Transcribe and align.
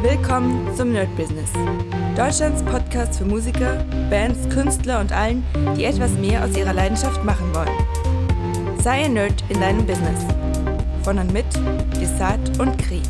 Willkommen 0.00 0.72
zum 0.76 0.92
Nerd 0.92 1.08
Business. 1.16 1.50
Deutschlands 2.16 2.62
Podcast 2.62 3.18
für 3.18 3.24
Musiker, 3.24 3.84
Bands, 4.08 4.48
Künstler 4.48 5.00
und 5.00 5.10
allen, 5.10 5.44
die 5.76 5.86
etwas 5.86 6.12
mehr 6.12 6.44
aus 6.44 6.56
ihrer 6.56 6.72
Leidenschaft 6.72 7.24
machen 7.24 7.52
wollen. 7.52 8.78
Sei 8.80 9.06
ein 9.06 9.14
Nerd 9.14 9.42
in 9.48 9.60
deinem 9.60 9.84
Business. 9.84 10.24
Von 11.02 11.18
und 11.18 11.32
mit 11.32 11.46
Desart 12.00 12.60
und 12.60 12.78
Kri. 12.78 13.02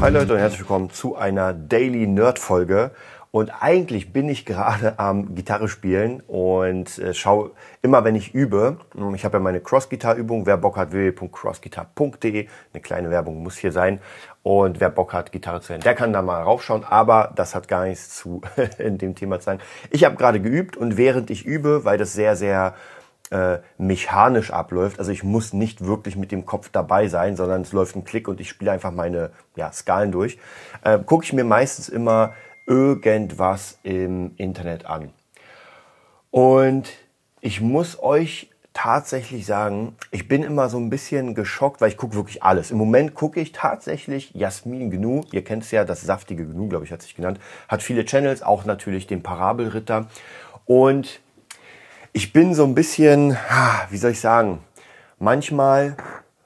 Hi 0.00 0.12
Leute 0.12 0.34
und 0.34 0.38
herzlich 0.38 0.60
willkommen 0.60 0.90
zu 0.90 1.16
einer 1.16 1.52
Daily 1.52 2.06
Nerd 2.06 2.38
Folge. 2.38 2.92
Und 3.30 3.50
eigentlich 3.60 4.12
bin 4.12 4.28
ich 4.28 4.46
gerade 4.46 4.98
am 4.98 5.34
Gitarre 5.34 5.68
spielen 5.68 6.22
und 6.26 6.98
äh, 6.98 7.12
schaue 7.12 7.50
immer, 7.82 8.02
wenn 8.04 8.14
ich 8.14 8.34
übe. 8.34 8.78
Ich 9.14 9.24
habe 9.24 9.36
ja 9.36 9.42
meine 9.42 9.60
Cross-Gitar-Übung. 9.60 10.46
Wer 10.46 10.56
Bock 10.56 10.76
hat, 10.76 10.92
www.crossguitar.de. 10.92 12.48
Eine 12.72 12.82
kleine 12.82 13.10
Werbung 13.10 13.42
muss 13.42 13.58
hier 13.58 13.72
sein. 13.72 14.00
Und 14.48 14.80
wer 14.80 14.88
Bock 14.88 15.12
hat, 15.12 15.30
Gitarre 15.30 15.60
zu 15.60 15.72
lernen, 15.72 15.84
der 15.84 15.94
kann 15.94 16.14
da 16.14 16.22
mal 16.22 16.42
raufschauen. 16.42 16.82
Aber 16.82 17.34
das 17.36 17.54
hat 17.54 17.68
gar 17.68 17.84
nichts 17.84 18.16
zu 18.16 18.40
in 18.78 18.96
dem 18.96 19.14
Thema 19.14 19.40
zu 19.40 19.44
sagen. 19.44 19.60
Ich 19.90 20.04
habe 20.04 20.16
gerade 20.16 20.40
geübt 20.40 20.74
und 20.74 20.96
während 20.96 21.28
ich 21.28 21.44
übe, 21.44 21.84
weil 21.84 21.98
das 21.98 22.14
sehr, 22.14 22.34
sehr 22.34 22.74
äh, 23.30 23.58
mechanisch 23.76 24.50
abläuft. 24.50 25.00
Also 25.00 25.12
ich 25.12 25.22
muss 25.22 25.52
nicht 25.52 25.84
wirklich 25.84 26.16
mit 26.16 26.32
dem 26.32 26.46
Kopf 26.46 26.70
dabei 26.72 27.08
sein, 27.08 27.36
sondern 27.36 27.60
es 27.60 27.72
läuft 27.72 27.94
ein 27.94 28.04
Klick 28.04 28.26
und 28.26 28.40
ich 28.40 28.48
spiele 28.48 28.72
einfach 28.72 28.90
meine 28.90 29.32
ja, 29.54 29.70
Skalen 29.70 30.12
durch. 30.12 30.38
Äh, 30.82 30.98
Gucke 31.00 31.24
ich 31.24 31.34
mir 31.34 31.44
meistens 31.44 31.90
immer 31.90 32.32
irgendwas 32.66 33.78
im 33.82 34.32
Internet 34.38 34.86
an. 34.86 35.10
Und 36.30 36.88
ich 37.42 37.60
muss 37.60 38.02
euch 38.02 38.48
tatsächlich 38.72 39.46
sagen, 39.46 39.96
ich 40.10 40.28
bin 40.28 40.42
immer 40.42 40.68
so 40.68 40.78
ein 40.78 40.90
bisschen 40.90 41.34
geschockt, 41.34 41.80
weil 41.80 41.88
ich 41.88 41.96
gucke 41.96 42.14
wirklich 42.14 42.42
alles. 42.42 42.70
Im 42.70 42.78
Moment 42.78 43.14
gucke 43.14 43.40
ich 43.40 43.52
tatsächlich 43.52 44.32
Jasmin 44.34 44.90
Gnu. 44.90 45.22
Ihr 45.32 45.42
kennt 45.42 45.64
es 45.64 45.70
ja, 45.70 45.84
das 45.84 46.02
saftige 46.02 46.46
Gnu, 46.46 46.68
glaube 46.68 46.84
ich, 46.84 46.92
hat 46.92 47.02
sich 47.02 47.16
genannt. 47.16 47.40
Hat 47.68 47.82
viele 47.82 48.04
Channels, 48.04 48.42
auch 48.42 48.64
natürlich 48.64 49.06
den 49.06 49.22
Parabelritter. 49.22 50.06
Und 50.64 51.20
ich 52.12 52.32
bin 52.32 52.54
so 52.54 52.64
ein 52.64 52.74
bisschen, 52.74 53.36
wie 53.90 53.96
soll 53.96 54.12
ich 54.12 54.20
sagen, 54.20 54.60
manchmal 55.18 55.96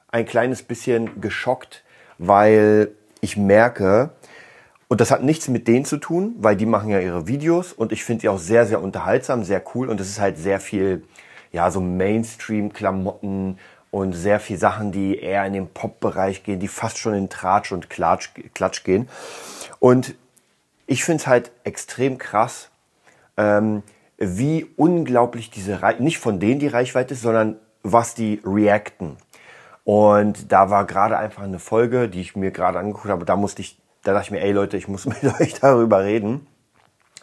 ein 0.09 0.27
kleines 0.27 0.63
bisschen 0.63 1.21
geschockt, 1.21 1.83
weil 2.19 2.93
ich 3.21 3.37
merke, 3.37 4.11
und 4.89 5.01
das 5.01 5.11
hat 5.11 5.23
nichts 5.23 5.49
mit 5.49 5.69
denen 5.69 5.87
zu 5.87 5.97
tun, 5.97 6.35
weil 6.39 6.55
die 6.55 6.67
machen 6.67 6.91
ja 6.91 7.01
ihre 7.01 7.27
Videos 7.27 7.73
und 7.73 7.93
ich 7.93 8.05
finde 8.05 8.21
die 8.21 8.29
auch 8.29 8.39
sehr, 8.39 8.67
sehr 8.67 8.83
unterhaltsam, 8.83 9.43
sehr 9.43 9.63
cool 9.75 9.89
und 9.89 9.99
es 10.01 10.11
ist 10.11 10.21
halt 10.21 10.37
sehr 10.37 10.61
viel, 10.61 11.05
ja, 11.53 11.71
so 11.71 11.81
Mainstream-Klamotten 11.81 13.59
und 13.91 14.13
sehr 14.13 14.41
viel 14.41 14.59
Sachen, 14.59 14.91
die 14.91 15.19
eher 15.19 15.45
in 15.47 15.53
den 15.53 15.69
Pop-Bereich 15.69 16.43
gehen, 16.45 16.61
die 16.61 16.69
fast 16.69 16.99
schon 16.99 17.15
in 17.15 17.29
Tratsch 17.29 17.73
und 17.73 17.91
Klatsch, 17.91 18.31
Klatsch 18.55 18.85
gehen. 18.85 19.09
Und 19.79 20.15
ich 20.87 21.05
finde 21.05 21.23
es 21.23 21.27
halt 21.27 21.53
extrem 21.65 22.19
krass, 22.19 22.71
ähm, 23.37 23.83
wie 24.17 24.67
unglaublich 24.77 25.51
diese 25.51 25.83
Reichweite, 25.83 26.03
nicht 26.03 26.19
von 26.19 26.41
denen 26.41 26.61
die 26.61 26.69
Reichweite 26.69 27.15
ist, 27.15 27.23
sondern 27.23 27.57
was 27.83 28.15
die 28.15 28.41
reacten. 28.45 29.17
Und 29.85 30.53
da 30.53 30.71
war 30.71 30.87
gerade 30.87 31.19
einfach 31.19 31.43
eine 31.43 31.59
Folge, 31.59 32.09
die 32.09 32.21
ich 32.21 32.37
mir 32.37 32.51
gerade 32.51 32.79
angeguckt 32.79 33.09
habe, 33.09 33.25
da 33.25 33.37
musste 33.37 33.63
ich 33.63 33.83
da 34.03 34.13
dachte 34.13 34.27
ich 34.27 34.31
mir, 34.33 34.41
ey 34.41 34.53
Leute, 34.53 34.77
ich 34.77 34.89
muss 34.89 35.07
mit 35.07 35.25
euch 35.41 35.55
darüber 35.55 36.05
reden. 36.05 36.47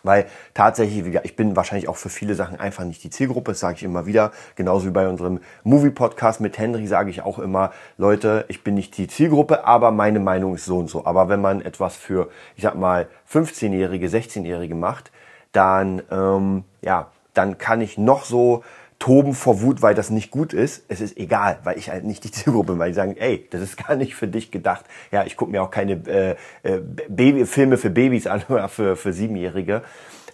Weil 0.03 0.25
tatsächlich, 0.53 1.19
ich 1.23 1.35
bin 1.35 1.55
wahrscheinlich 1.55 1.87
auch 1.87 1.97
für 1.97 2.09
viele 2.09 2.35
Sachen 2.35 2.59
einfach 2.59 2.83
nicht 2.83 3.03
die 3.03 3.09
Zielgruppe, 3.09 3.51
das 3.51 3.59
sage 3.59 3.77
ich 3.77 3.83
immer 3.83 4.05
wieder. 4.05 4.31
Genauso 4.55 4.87
wie 4.87 4.91
bei 4.91 5.07
unserem 5.07 5.39
Movie-Podcast 5.63 6.41
mit 6.41 6.57
Henry 6.57 6.87
sage 6.87 7.09
ich 7.09 7.21
auch 7.21 7.39
immer, 7.39 7.71
Leute, 7.97 8.45
ich 8.47 8.63
bin 8.63 8.75
nicht 8.75 8.97
die 8.97 9.07
Zielgruppe, 9.07 9.65
aber 9.65 9.91
meine 9.91 10.19
Meinung 10.19 10.55
ist 10.55 10.65
so 10.65 10.77
und 10.77 10.89
so. 10.89 11.05
Aber 11.05 11.29
wenn 11.29 11.41
man 11.41 11.61
etwas 11.61 11.95
für, 11.95 12.29
ich 12.55 12.63
sag 12.63 12.75
mal, 12.75 13.07
15-Jährige, 13.31 14.07
16-Jährige 14.07 14.75
macht, 14.75 15.11
dann, 15.51 16.01
ähm, 16.11 16.63
ja, 16.81 17.07
dann 17.33 17.57
kann 17.57 17.81
ich 17.81 17.97
noch 17.97 18.25
so 18.25 18.63
toben 18.99 19.33
vor 19.33 19.61
Wut, 19.61 19.81
weil 19.81 19.95
das 19.95 20.09
nicht 20.09 20.29
gut 20.29 20.53
ist. 20.53 20.83
Es 20.89 20.99
ist 20.99 21.17
egal, 21.17 21.59
weil 21.63 21.77
ich 21.77 21.89
halt 21.89 22.03
nicht 22.03 22.23
die 22.25 22.31
Zielgruppe 22.31 22.73
bin, 22.73 22.79
weil 22.79 22.89
die 22.89 22.95
sagen, 22.95 23.15
ey, 23.17 23.47
das 23.49 23.61
ist 23.61 23.77
gar 23.77 23.95
nicht 23.95 24.13
für 24.13 24.27
dich 24.27 24.51
gedacht. 24.51 24.85
Ja, 25.11 25.23
ich 25.23 25.37
gucke 25.37 25.51
mir 25.51 25.63
auch 25.63 25.71
keine 25.71 25.93
äh, 26.07 26.35
äh, 26.63 26.81
Baby 27.07 27.45
Filme 27.45 27.77
für 27.77 27.89
Babys 27.89 28.27
an 28.27 28.43
oder 28.49 28.67
für, 28.67 28.97
für 28.97 29.13
Siebenjährige. 29.13 29.81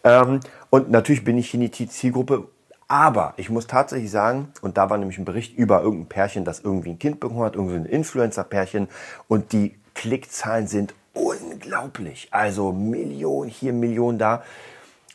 Ähm, 0.03 0.39
und 0.71 0.89
natürlich 0.89 1.23
bin 1.23 1.37
ich 1.37 1.51
hier 1.51 1.59
nicht 1.59 1.77
die 1.77 1.87
Zielgruppe. 1.87 2.47
Aber 2.87 3.33
ich 3.37 3.49
muss 3.49 3.65
tatsächlich 3.65 4.11
sagen, 4.11 4.49
und 4.61 4.77
da 4.77 4.89
war 4.89 4.97
nämlich 4.97 5.17
ein 5.17 5.25
Bericht 5.25 5.57
über 5.57 5.81
irgendein 5.81 6.07
Pärchen, 6.07 6.45
das 6.45 6.59
irgendwie 6.59 6.91
ein 6.91 6.99
Kind 6.99 7.19
bekommen 7.19 7.43
hat, 7.43 7.55
irgendwie 7.55 7.77
ein 7.77 7.85
Influencer-Pärchen, 7.85 8.89
und 9.27 9.53
die 9.53 9.75
Klickzahlen 9.95 10.67
sind 10.67 10.93
unglaublich. 11.13 12.27
Also 12.31 12.71
Millionen 12.71 13.49
hier, 13.49 13.73
Millionen 13.73 14.19
da. 14.19 14.43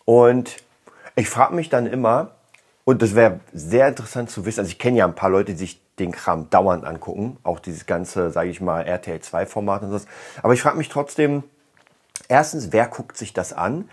Und 0.05 0.57
ich 1.15 1.29
frage 1.29 1.55
mich 1.55 1.69
dann 1.69 1.87
immer, 1.87 2.33
und 2.85 3.03
das 3.03 3.15
wäre 3.15 3.41
sehr 3.53 3.89
interessant 3.89 4.31
zu 4.31 4.45
wissen. 4.47 4.61
Also 4.61 4.71
ich 4.71 4.79
kenne 4.79 4.99
ja 4.99 5.07
ein 5.07 5.15
paar 5.15 5.31
Leute, 5.31 5.53
die 5.53 5.59
sich 5.59 5.81
den 5.99 6.13
Kram 6.13 6.51
dauernd 6.51 6.85
angucken. 6.85 7.37
Auch 7.43 7.61
dieses 7.61 7.87
ganze, 7.87 8.31
sage 8.31 8.51
ich 8.51 8.61
mal, 8.61 8.83
RTL 8.83 9.21
2 9.21 9.47
Format 9.47 9.83
und 9.83 9.91
so. 9.91 10.07
Aber 10.43 10.55
ich 10.55 10.63
frage 10.63 10.79
mich 10.79 10.89
trotzdem, 10.89 11.45
erstens, 12.29 12.73
wer 12.73 12.87
guckt 12.89 13.17
sich 13.17 13.33
das 13.33 13.53
an? 13.53 13.89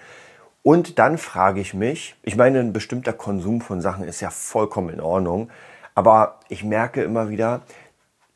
Und 0.63 0.99
dann 0.99 1.17
frage 1.17 1.61
ich 1.61 1.73
mich, 1.73 2.15
ich 2.23 2.35
meine, 2.35 2.59
ein 2.59 2.73
bestimmter 2.73 3.13
Konsum 3.13 3.61
von 3.61 3.81
Sachen 3.81 4.05
ist 4.05 4.21
ja 4.21 4.29
vollkommen 4.29 4.89
in 4.89 4.99
Ordnung. 4.99 5.49
Aber 5.95 6.39
ich 6.49 6.63
merke 6.63 7.03
immer 7.03 7.29
wieder, 7.29 7.61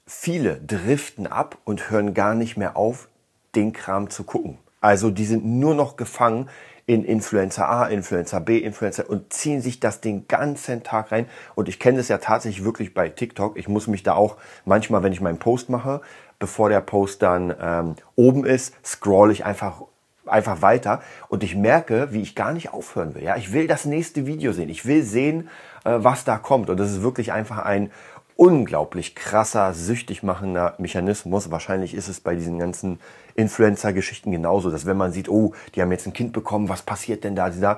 viele 0.05 0.57
driften 0.57 1.27
ab 1.27 1.57
und 1.63 1.89
hören 1.89 2.13
gar 2.13 2.35
nicht 2.35 2.57
mehr 2.57 2.75
auf, 2.75 3.07
den 3.55 3.73
Kram 3.73 4.09
zu 4.09 4.23
gucken. 4.23 4.57
Also 4.79 5.11
die 5.11 5.25
sind 5.25 5.45
nur 5.45 5.75
noch 5.75 5.95
gefangen 5.95 6.49
in 6.85 7.03
Influencer 7.03 7.69
A, 7.69 7.85
Influencer 7.85 8.39
B, 8.39 8.57
Influencer 8.57 9.09
und 9.09 9.31
ziehen 9.33 9.61
sich 9.61 9.79
das 9.79 10.01
den 10.01 10.27
ganzen 10.27 10.83
Tag 10.83 11.11
rein. 11.11 11.27
Und 11.55 11.69
ich 11.69 11.79
kenne 11.79 11.97
das 11.97 12.07
ja 12.07 12.17
tatsächlich 12.17 12.63
wirklich 12.63 12.93
bei 12.93 13.09
TikTok. 13.09 13.57
Ich 13.57 13.67
muss 13.67 13.87
mich 13.87 14.03
da 14.03 14.13
auch 14.13 14.37
manchmal, 14.65 15.03
wenn 15.03 15.13
ich 15.13 15.21
meinen 15.21 15.39
Post 15.39 15.69
mache, 15.69 16.01
bevor 16.39 16.69
der 16.69 16.81
Post 16.81 17.21
dann 17.21 17.53
ähm, 17.61 17.95
oben 18.15 18.45
ist, 18.45 18.73
scroll 18.83 19.31
ich 19.31 19.45
einfach 19.45 19.81
einfach 20.27 20.61
weiter 20.61 21.01
und 21.29 21.43
ich 21.43 21.55
merke, 21.55 22.09
wie 22.11 22.21
ich 22.21 22.35
gar 22.35 22.53
nicht 22.53 22.71
aufhören 22.73 23.15
will. 23.15 23.23
Ja, 23.23 23.35
ich 23.35 23.53
will 23.53 23.67
das 23.67 23.85
nächste 23.85 24.25
Video 24.25 24.53
sehen. 24.53 24.69
Ich 24.69 24.85
will 24.85 25.03
sehen, 25.03 25.49
äh, 25.83 25.95
was 25.97 26.23
da 26.23 26.37
kommt. 26.37 26.69
Und 26.69 26.79
das 26.79 26.91
ist 26.91 27.01
wirklich 27.01 27.33
einfach 27.33 27.59
ein 27.59 27.91
unglaublich 28.41 29.13
krasser, 29.13 29.71
süchtig 29.75 30.23
machender 30.23 30.73
Mechanismus. 30.79 31.51
Wahrscheinlich 31.51 31.93
ist 31.93 32.07
es 32.07 32.19
bei 32.21 32.33
diesen 32.33 32.57
ganzen 32.57 32.99
Influencer-Geschichten 33.35 34.31
genauso, 34.31 34.71
dass 34.71 34.87
wenn 34.87 34.97
man 34.97 35.11
sieht, 35.11 35.29
oh, 35.29 35.53
die 35.75 35.81
haben 35.83 35.91
jetzt 35.91 36.07
ein 36.07 36.13
Kind 36.13 36.33
bekommen, 36.33 36.67
was 36.67 36.81
passiert 36.81 37.23
denn 37.23 37.35
da, 37.35 37.51
da? 37.51 37.77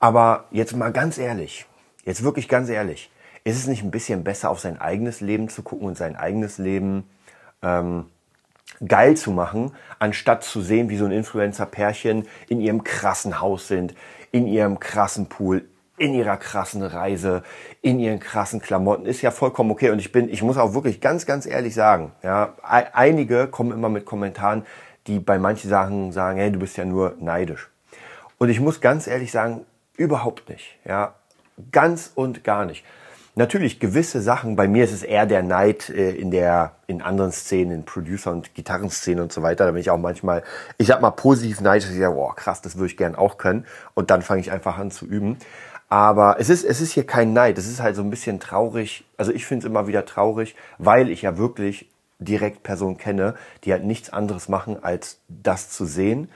Aber 0.00 0.46
jetzt 0.50 0.74
mal 0.74 0.90
ganz 0.90 1.16
ehrlich, 1.16 1.64
jetzt 2.04 2.24
wirklich 2.24 2.48
ganz 2.48 2.68
ehrlich, 2.68 3.08
ist 3.44 3.56
es 3.56 3.68
nicht 3.68 3.84
ein 3.84 3.92
bisschen 3.92 4.24
besser, 4.24 4.50
auf 4.50 4.58
sein 4.58 4.80
eigenes 4.80 5.20
Leben 5.20 5.48
zu 5.48 5.62
gucken 5.62 5.86
und 5.86 5.96
sein 5.96 6.16
eigenes 6.16 6.58
Leben 6.58 7.04
ähm, 7.62 8.06
geil 8.84 9.16
zu 9.16 9.30
machen, 9.30 9.76
anstatt 10.00 10.42
zu 10.42 10.60
sehen, 10.60 10.88
wie 10.88 10.96
so 10.96 11.04
ein 11.04 11.12
Influencer-Pärchen 11.12 12.26
in 12.48 12.60
ihrem 12.60 12.82
krassen 12.82 13.40
Haus 13.40 13.68
sind, 13.68 13.94
in 14.32 14.48
ihrem 14.48 14.80
krassen 14.80 15.28
Pool, 15.28 15.68
in 15.98 16.14
ihrer 16.14 16.36
krassen 16.36 16.82
Reise, 16.82 17.42
in 17.82 17.98
ihren 17.98 18.20
krassen 18.20 18.60
Klamotten, 18.60 19.06
ist 19.06 19.22
ja 19.22 19.30
vollkommen 19.30 19.70
okay. 19.70 19.90
Und 19.90 19.98
ich 19.98 20.12
bin, 20.12 20.28
ich 20.28 20.42
muss 20.42 20.56
auch 20.56 20.74
wirklich 20.74 21.00
ganz, 21.00 21.26
ganz 21.26 21.46
ehrlich 21.46 21.74
sagen, 21.74 22.12
ja, 22.22 22.54
einige 22.62 23.48
kommen 23.48 23.72
immer 23.72 23.88
mit 23.88 24.04
Kommentaren, 24.04 24.64
die 25.06 25.18
bei 25.18 25.38
manchen 25.38 25.70
Sachen 25.70 26.12
sagen, 26.12 26.38
hey, 26.38 26.52
du 26.52 26.58
bist 26.58 26.76
ja 26.76 26.84
nur 26.84 27.14
neidisch. 27.18 27.70
Und 28.38 28.50
ich 28.50 28.60
muss 28.60 28.80
ganz 28.80 29.06
ehrlich 29.06 29.32
sagen, 29.32 29.64
überhaupt 29.96 30.48
nicht, 30.48 30.78
ja, 30.84 31.14
ganz 31.72 32.12
und 32.14 32.44
gar 32.44 32.64
nicht. 32.64 32.84
Natürlich 33.38 33.78
gewisse 33.78 34.20
Sachen, 34.20 34.56
bei 34.56 34.66
mir 34.66 34.82
ist 34.82 34.92
es 34.92 35.04
eher 35.04 35.24
der 35.24 35.44
Neid 35.44 35.90
äh, 35.90 36.10
in 36.10 36.32
der, 36.32 36.72
in 36.88 37.00
anderen 37.00 37.30
Szenen, 37.30 37.70
in 37.70 37.84
Producer- 37.84 38.32
und 38.32 38.52
Gitarrenszenen 38.56 39.22
und 39.22 39.32
so 39.32 39.42
weiter. 39.42 39.64
Da 39.64 39.70
bin 39.70 39.80
ich 39.80 39.90
auch 39.90 39.96
manchmal, 39.96 40.42
ich 40.76 40.88
sag 40.88 41.00
mal 41.00 41.12
positiv 41.12 41.60
neidisch, 41.60 41.88
ich 41.88 41.98
sage, 41.98 42.16
boah, 42.16 42.34
krass, 42.34 42.62
das 42.62 42.74
würde 42.74 42.86
ich 42.86 42.96
gern 42.96 43.14
auch 43.14 43.38
können. 43.38 43.64
Und 43.94 44.10
dann 44.10 44.22
fange 44.22 44.40
ich 44.40 44.50
einfach 44.50 44.76
an 44.76 44.90
zu 44.90 45.06
üben. 45.06 45.38
Aber 45.88 46.36
es 46.38 46.50
ist, 46.50 46.64
es 46.64 46.80
ist 46.80 46.92
hier 46.92 47.06
kein 47.06 47.32
Neid. 47.32 47.56
Es 47.56 47.66
ist 47.66 47.80
halt 47.80 47.96
so 47.96 48.02
ein 48.02 48.10
bisschen 48.10 48.40
traurig. 48.40 49.04
Also 49.16 49.32
ich 49.32 49.46
finde 49.46 49.66
es 49.66 49.70
immer 49.70 49.86
wieder 49.86 50.04
traurig, 50.04 50.54
weil 50.78 51.08
ich 51.08 51.22
ja 51.22 51.38
wirklich 51.38 51.90
direkt 52.18 52.62
Personen 52.62 52.98
kenne, 52.98 53.34
die 53.64 53.72
halt 53.72 53.84
nichts 53.84 54.12
anderes 54.12 54.48
machen, 54.48 54.82
als 54.82 55.20
das 55.28 55.70
zu 55.70 55.84
sehen. 55.86 56.28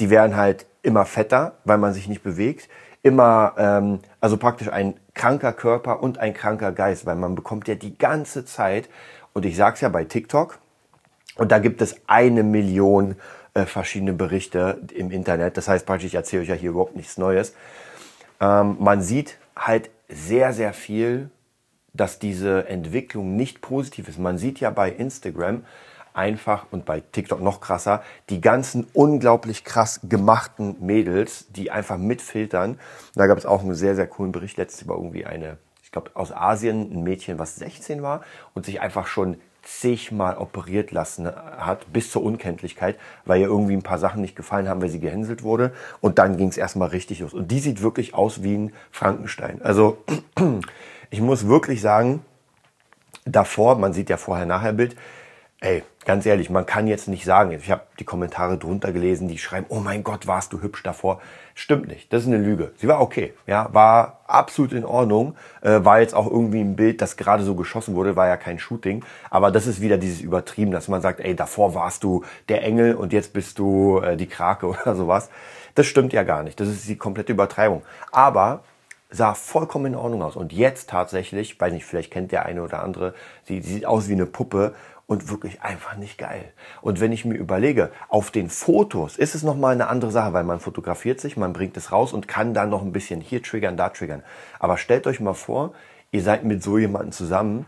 Die 0.00 0.10
werden 0.10 0.36
halt 0.36 0.66
immer 0.82 1.04
fetter, 1.04 1.54
weil 1.64 1.78
man 1.78 1.94
sich 1.94 2.08
nicht 2.08 2.22
bewegt. 2.22 2.68
Immer, 3.02 3.54
ähm, 3.56 4.00
also 4.20 4.36
praktisch 4.36 4.68
ein 4.68 4.94
kranker 5.14 5.52
Körper 5.52 6.02
und 6.02 6.18
ein 6.18 6.34
kranker 6.34 6.72
Geist, 6.72 7.06
weil 7.06 7.16
man 7.16 7.34
bekommt 7.34 7.68
ja 7.68 7.76
die 7.76 7.96
ganze 7.96 8.44
Zeit, 8.44 8.88
und 9.32 9.46
ich 9.46 9.56
sag's 9.56 9.80
ja 9.80 9.88
bei 9.88 10.04
TikTok, 10.04 10.58
und 11.36 11.52
da 11.52 11.60
gibt 11.60 11.80
es 11.80 11.96
eine 12.08 12.42
Million 12.42 13.14
äh, 13.54 13.64
verschiedene 13.64 14.12
Berichte 14.12 14.80
im 14.92 15.12
Internet. 15.12 15.56
Das 15.56 15.68
heißt 15.68 15.86
praktisch, 15.86 16.06
ich 16.06 16.14
erzähle 16.16 16.42
euch 16.42 16.48
ja 16.48 16.54
hier 16.56 16.70
überhaupt 16.70 16.96
nichts 16.96 17.16
Neues. 17.16 17.54
Ähm, 18.40 18.76
man 18.80 19.02
sieht 19.02 19.38
halt 19.56 19.90
sehr, 20.08 20.52
sehr 20.52 20.72
viel, 20.72 21.30
dass 21.92 22.18
diese 22.18 22.68
Entwicklung 22.68 23.36
nicht 23.36 23.60
positiv 23.60 24.08
ist. 24.08 24.18
Man 24.18 24.38
sieht 24.38 24.60
ja 24.60 24.70
bei 24.70 24.90
Instagram 24.90 25.64
einfach 26.14 26.66
und 26.70 26.84
bei 26.84 27.00
TikTok 27.00 27.40
noch 27.40 27.60
krasser, 27.60 28.02
die 28.28 28.40
ganzen 28.40 28.86
unglaublich 28.92 29.64
krass 29.64 30.00
gemachten 30.02 30.76
Mädels, 30.80 31.46
die 31.50 31.70
einfach 31.70 31.96
mitfiltern. 31.96 32.78
Da 33.14 33.26
gab 33.26 33.38
es 33.38 33.46
auch 33.46 33.62
einen 33.62 33.74
sehr, 33.74 33.94
sehr 33.94 34.06
coolen 34.06 34.32
Bericht 34.32 34.56
letztes 34.56 34.82
über 34.82 34.94
irgendwie 34.94 35.26
eine, 35.26 35.58
ich 35.82 35.92
glaube 35.92 36.10
aus 36.14 36.32
Asien, 36.32 36.92
ein 36.92 37.02
Mädchen, 37.02 37.38
was 37.38 37.56
16 37.56 38.02
war 38.02 38.22
und 38.54 38.66
sich 38.66 38.80
einfach 38.80 39.06
schon 39.06 39.36
zigmal 39.68 40.38
operiert 40.38 40.92
lassen 40.92 41.26
hat, 41.26 41.92
bis 41.92 42.10
zur 42.10 42.22
Unkenntlichkeit, 42.22 42.96
weil 43.26 43.40
ihr 43.40 43.48
irgendwie 43.48 43.74
ein 43.74 43.82
paar 43.82 43.98
Sachen 43.98 44.22
nicht 44.22 44.34
gefallen 44.34 44.68
haben, 44.68 44.80
weil 44.80 44.88
sie 44.88 44.98
gehänselt 44.98 45.42
wurde. 45.42 45.72
Und 46.00 46.18
dann 46.18 46.38
ging 46.38 46.48
es 46.48 46.56
erstmal 46.56 46.88
richtig 46.88 47.20
los. 47.20 47.34
Und 47.34 47.50
die 47.50 47.60
sieht 47.60 47.82
wirklich 47.82 48.14
aus 48.14 48.42
wie 48.42 48.56
ein 48.56 48.72
Frankenstein. 48.90 49.60
Also 49.62 49.98
ich 51.10 51.20
muss 51.20 51.46
wirklich 51.48 51.82
sagen, 51.82 52.24
davor, 53.26 53.76
man 53.78 53.92
sieht 53.92 54.08
ja 54.08 54.16
vorher-nachher 54.16 54.72
Bild, 54.72 54.96
ey, 55.60 55.82
ganz 56.04 56.24
ehrlich, 56.24 56.50
man 56.50 56.66
kann 56.66 56.86
jetzt 56.86 57.08
nicht 57.08 57.24
sagen, 57.24 57.50
ich 57.50 57.70
habe 57.70 57.82
die 57.98 58.04
Kommentare 58.04 58.58
drunter 58.58 58.92
gelesen, 58.92 59.26
die 59.26 59.38
schreiben, 59.38 59.66
oh 59.68 59.80
mein 59.80 60.04
Gott, 60.04 60.26
warst 60.26 60.52
du 60.52 60.62
hübsch 60.62 60.82
davor. 60.82 61.20
Stimmt 61.54 61.88
nicht, 61.88 62.12
das 62.12 62.22
ist 62.22 62.28
eine 62.28 62.38
Lüge. 62.38 62.72
Sie 62.76 62.86
war 62.86 63.00
okay, 63.00 63.34
ja, 63.46 63.68
war 63.72 64.20
absolut 64.28 64.72
in 64.72 64.84
Ordnung, 64.84 65.34
äh, 65.60 65.84
war 65.84 66.00
jetzt 66.00 66.14
auch 66.14 66.30
irgendwie 66.30 66.60
ein 66.60 66.76
Bild, 66.76 67.02
das 67.02 67.16
gerade 67.16 67.42
so 67.42 67.56
geschossen 67.56 67.96
wurde, 67.96 68.14
war 68.14 68.28
ja 68.28 68.36
kein 68.36 68.60
Shooting, 68.60 69.04
aber 69.30 69.50
das 69.50 69.66
ist 69.66 69.80
wieder 69.80 69.98
dieses 69.98 70.20
Übertrieben, 70.20 70.70
dass 70.70 70.86
man 70.86 71.02
sagt, 71.02 71.18
ey, 71.18 71.34
davor 71.34 71.74
warst 71.74 72.04
du 72.04 72.24
der 72.48 72.62
Engel 72.62 72.94
und 72.94 73.12
jetzt 73.12 73.32
bist 73.32 73.58
du 73.58 73.98
äh, 73.98 74.16
die 74.16 74.26
Krake 74.26 74.66
oder 74.68 74.94
sowas. 74.94 75.28
Das 75.74 75.86
stimmt 75.86 76.12
ja 76.12 76.22
gar 76.22 76.44
nicht, 76.44 76.60
das 76.60 76.68
ist 76.68 76.88
die 76.88 76.96
komplette 76.96 77.32
Übertreibung. 77.32 77.82
Aber 78.12 78.62
sah 79.10 79.34
vollkommen 79.34 79.86
in 79.86 79.94
Ordnung 79.94 80.22
aus. 80.22 80.36
Und 80.36 80.52
jetzt 80.52 80.90
tatsächlich, 80.90 81.58
weiß 81.58 81.72
nicht, 81.72 81.86
vielleicht 81.86 82.12
kennt 82.12 82.30
der 82.30 82.46
eine 82.46 82.62
oder 82.62 82.82
andere, 82.82 83.14
sie, 83.44 83.60
sie 83.62 83.74
sieht 83.74 83.86
aus 83.86 84.08
wie 84.08 84.12
eine 84.12 84.26
Puppe 84.26 84.74
und 85.08 85.30
wirklich 85.30 85.62
einfach 85.62 85.96
nicht 85.96 86.18
geil. 86.18 86.52
Und 86.82 87.00
wenn 87.00 87.12
ich 87.12 87.24
mir 87.24 87.34
überlege, 87.34 87.90
auf 88.08 88.30
den 88.30 88.50
Fotos 88.50 89.16
ist 89.16 89.34
es 89.34 89.42
nochmal 89.42 89.72
eine 89.72 89.88
andere 89.88 90.12
Sache, 90.12 90.34
weil 90.34 90.44
man 90.44 90.60
fotografiert 90.60 91.18
sich, 91.18 91.36
man 91.36 91.54
bringt 91.54 91.76
es 91.78 91.90
raus 91.90 92.12
und 92.12 92.28
kann 92.28 92.52
dann 92.54 92.68
noch 92.68 92.82
ein 92.82 92.92
bisschen 92.92 93.22
hier 93.22 93.42
triggern, 93.42 93.78
da 93.78 93.88
triggern. 93.88 94.22
Aber 94.60 94.76
stellt 94.76 95.06
euch 95.06 95.18
mal 95.18 95.34
vor, 95.34 95.72
ihr 96.12 96.22
seid 96.22 96.44
mit 96.44 96.62
so 96.62 96.76
jemandem 96.76 97.12
zusammen, 97.12 97.64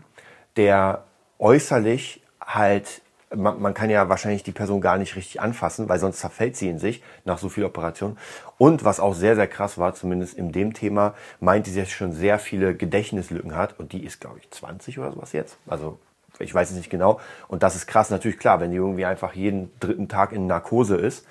der 0.55 1.03
äußerlich 1.39 2.21
halt 2.39 3.01
man, 3.33 3.61
man 3.61 3.73
kann 3.73 3.89
ja 3.89 4.09
wahrscheinlich 4.09 4.43
die 4.43 4.51
Person 4.51 4.81
gar 4.81 4.97
nicht 4.97 5.15
richtig 5.15 5.39
anfassen, 5.39 5.87
weil 5.87 5.99
sonst 5.99 6.19
zerfällt 6.19 6.57
sie 6.57 6.67
in 6.67 6.79
sich 6.79 7.01
nach 7.23 7.37
so 7.37 7.47
viel 7.47 7.63
Operation. 7.63 8.17
Und 8.57 8.83
was 8.83 8.99
auch 8.99 9.13
sehr, 9.15 9.35
sehr 9.35 9.47
krass 9.47 9.77
war, 9.77 9.95
zumindest 9.95 10.33
in 10.33 10.51
dem 10.51 10.73
Thema, 10.73 11.15
meinte 11.39 11.69
sie, 11.69 11.79
dass 11.79 11.87
sie 11.87 11.95
schon 11.95 12.11
sehr 12.11 12.39
viele 12.39 12.75
Gedächtnislücken 12.75 13.55
hat. 13.55 13.79
Und 13.79 13.93
die 13.93 14.03
ist, 14.03 14.19
glaube 14.19 14.39
ich, 14.39 14.51
20 14.51 14.99
oder 14.99 15.13
sowas 15.13 15.31
jetzt. 15.31 15.55
Also 15.65 15.97
ich 16.39 16.53
weiß 16.53 16.71
es 16.71 16.77
nicht 16.77 16.89
genau. 16.89 17.19
Und 17.47 17.63
das 17.63 17.75
ist 17.75 17.87
krass, 17.87 18.09
natürlich 18.09 18.39
klar, 18.39 18.59
wenn 18.59 18.71
die 18.71 18.77
irgendwie 18.77 19.05
einfach 19.05 19.33
jeden 19.33 19.71
dritten 19.79 20.07
Tag 20.07 20.31
in 20.31 20.47
Narkose 20.47 20.95
ist, 20.95 21.25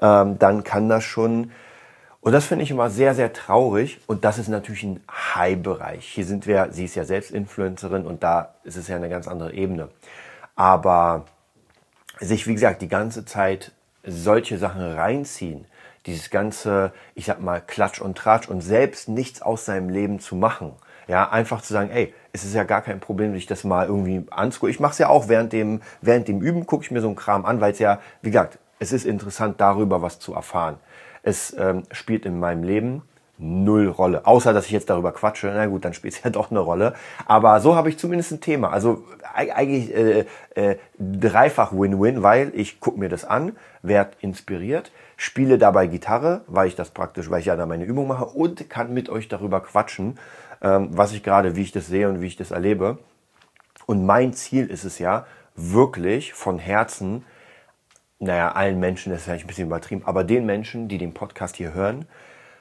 ähm, 0.00 0.38
dann 0.38 0.64
kann 0.64 0.88
das 0.88 1.04
schon. 1.04 1.52
Und 2.20 2.32
das 2.32 2.46
finde 2.46 2.64
ich 2.64 2.70
immer 2.70 2.88
sehr, 2.88 3.14
sehr 3.14 3.32
traurig. 3.32 4.00
Und 4.06 4.24
das 4.24 4.38
ist 4.38 4.48
natürlich 4.48 4.82
ein 4.82 5.00
High-Bereich. 5.10 6.06
Hier 6.06 6.24
sind 6.24 6.46
wir, 6.46 6.68
sie 6.70 6.86
ist 6.86 6.94
ja 6.94 7.04
selbst 7.04 7.30
Influencerin 7.30 8.06
und 8.06 8.22
da 8.22 8.54
ist 8.64 8.76
es 8.76 8.88
ja 8.88 8.96
eine 8.96 9.10
ganz 9.10 9.28
andere 9.28 9.52
Ebene. 9.52 9.90
Aber 10.56 11.26
sich, 12.20 12.46
wie 12.46 12.54
gesagt, 12.54 12.80
die 12.80 12.88
ganze 12.88 13.24
Zeit 13.24 13.72
solche 14.06 14.58
Sachen 14.58 14.80
reinziehen, 14.80 15.66
dieses 16.06 16.30
ganze, 16.30 16.92
ich 17.14 17.26
sag 17.26 17.40
mal, 17.40 17.60
Klatsch 17.60 18.00
und 18.00 18.16
Tratsch 18.16 18.48
und 18.48 18.60
selbst 18.60 19.08
nichts 19.08 19.42
aus 19.42 19.64
seinem 19.64 19.88
Leben 19.88 20.20
zu 20.20 20.36
machen. 20.36 20.72
Ja, 21.08 21.30
einfach 21.30 21.60
zu 21.62 21.72
sagen, 21.72 21.90
ey, 21.90 22.14
es 22.32 22.44
ist 22.44 22.54
ja 22.54 22.64
gar 22.64 22.82
kein 22.82 23.00
Problem, 23.00 23.32
sich 23.34 23.46
das 23.46 23.64
mal 23.64 23.86
irgendwie 23.86 24.24
anzugucken. 24.30 24.70
Ich 24.70 24.80
mache 24.80 24.92
es 24.92 24.98
ja 24.98 25.08
auch 25.08 25.28
während 25.28 25.52
dem, 25.52 25.80
während 26.00 26.28
dem 26.28 26.40
Üben, 26.40 26.66
gucke 26.66 26.84
ich 26.84 26.90
mir 26.90 27.00
so 27.00 27.08
einen 27.08 27.16
Kram 27.16 27.44
an, 27.44 27.60
weil 27.60 27.72
es 27.72 27.78
ja, 27.78 28.00
wie 28.22 28.30
gesagt, 28.30 28.58
es 28.78 28.92
ist 28.92 29.06
interessant, 29.06 29.60
darüber 29.60 30.02
was 30.02 30.18
zu 30.18 30.34
erfahren. 30.34 30.76
Es 31.22 31.56
ähm, 31.58 31.84
spielt 31.90 32.26
in 32.26 32.38
meinem 32.38 32.64
Leben 32.64 33.02
null 33.38 33.88
Rolle. 33.88 34.26
Außer, 34.26 34.52
dass 34.52 34.66
ich 34.66 34.72
jetzt 34.72 34.90
darüber 34.90 35.12
quatsche. 35.12 35.52
Na 35.54 35.66
gut, 35.66 35.84
dann 35.84 35.94
spielt 35.94 36.14
es 36.14 36.22
ja 36.24 36.30
doch 36.30 36.50
eine 36.50 36.60
Rolle. 36.60 36.94
Aber 37.26 37.60
so 37.60 37.74
habe 37.74 37.88
ich 37.88 37.98
zumindest 37.98 38.32
ein 38.32 38.40
Thema. 38.40 38.70
Also 38.70 39.04
eigentlich 39.34 39.94
äh, 39.94 40.24
äh, 40.54 40.76
dreifach 40.98 41.72
Win-Win, 41.72 42.22
weil 42.22 42.52
ich 42.54 42.80
gucke 42.80 42.98
mir 42.98 43.08
das 43.08 43.24
an, 43.24 43.56
werde 43.82 44.12
inspiriert, 44.20 44.92
spiele 45.16 45.58
dabei 45.58 45.86
Gitarre, 45.86 46.42
weil 46.46 46.68
ich 46.68 46.76
das 46.76 46.90
praktisch, 46.90 47.30
weil 47.30 47.40
ich 47.40 47.46
ja 47.46 47.56
da 47.56 47.66
meine 47.66 47.84
Übung 47.84 48.06
mache 48.06 48.26
und 48.26 48.70
kann 48.70 48.94
mit 48.94 49.08
euch 49.08 49.28
darüber 49.28 49.60
quatschen, 49.60 50.18
was 50.66 51.12
ich 51.12 51.22
gerade, 51.22 51.56
wie 51.56 51.62
ich 51.62 51.72
das 51.72 51.86
sehe 51.86 52.08
und 52.08 52.20
wie 52.20 52.26
ich 52.26 52.36
das 52.36 52.50
erlebe. 52.50 52.98
Und 53.86 54.06
mein 54.06 54.32
Ziel 54.32 54.66
ist 54.66 54.84
es 54.84 54.98
ja, 54.98 55.26
wirklich 55.56 56.32
von 56.32 56.58
Herzen, 56.58 57.24
naja, 58.18 58.52
allen 58.52 58.80
Menschen, 58.80 59.10
das 59.10 59.20
ist 59.20 59.24
vielleicht 59.24 59.44
ein 59.44 59.48
bisschen 59.48 59.66
übertrieben, 59.66 60.02
aber 60.04 60.24
den 60.24 60.46
Menschen, 60.46 60.88
die 60.88 60.98
den 60.98 61.14
Podcast 61.14 61.56
hier 61.56 61.74
hören, 61.74 62.06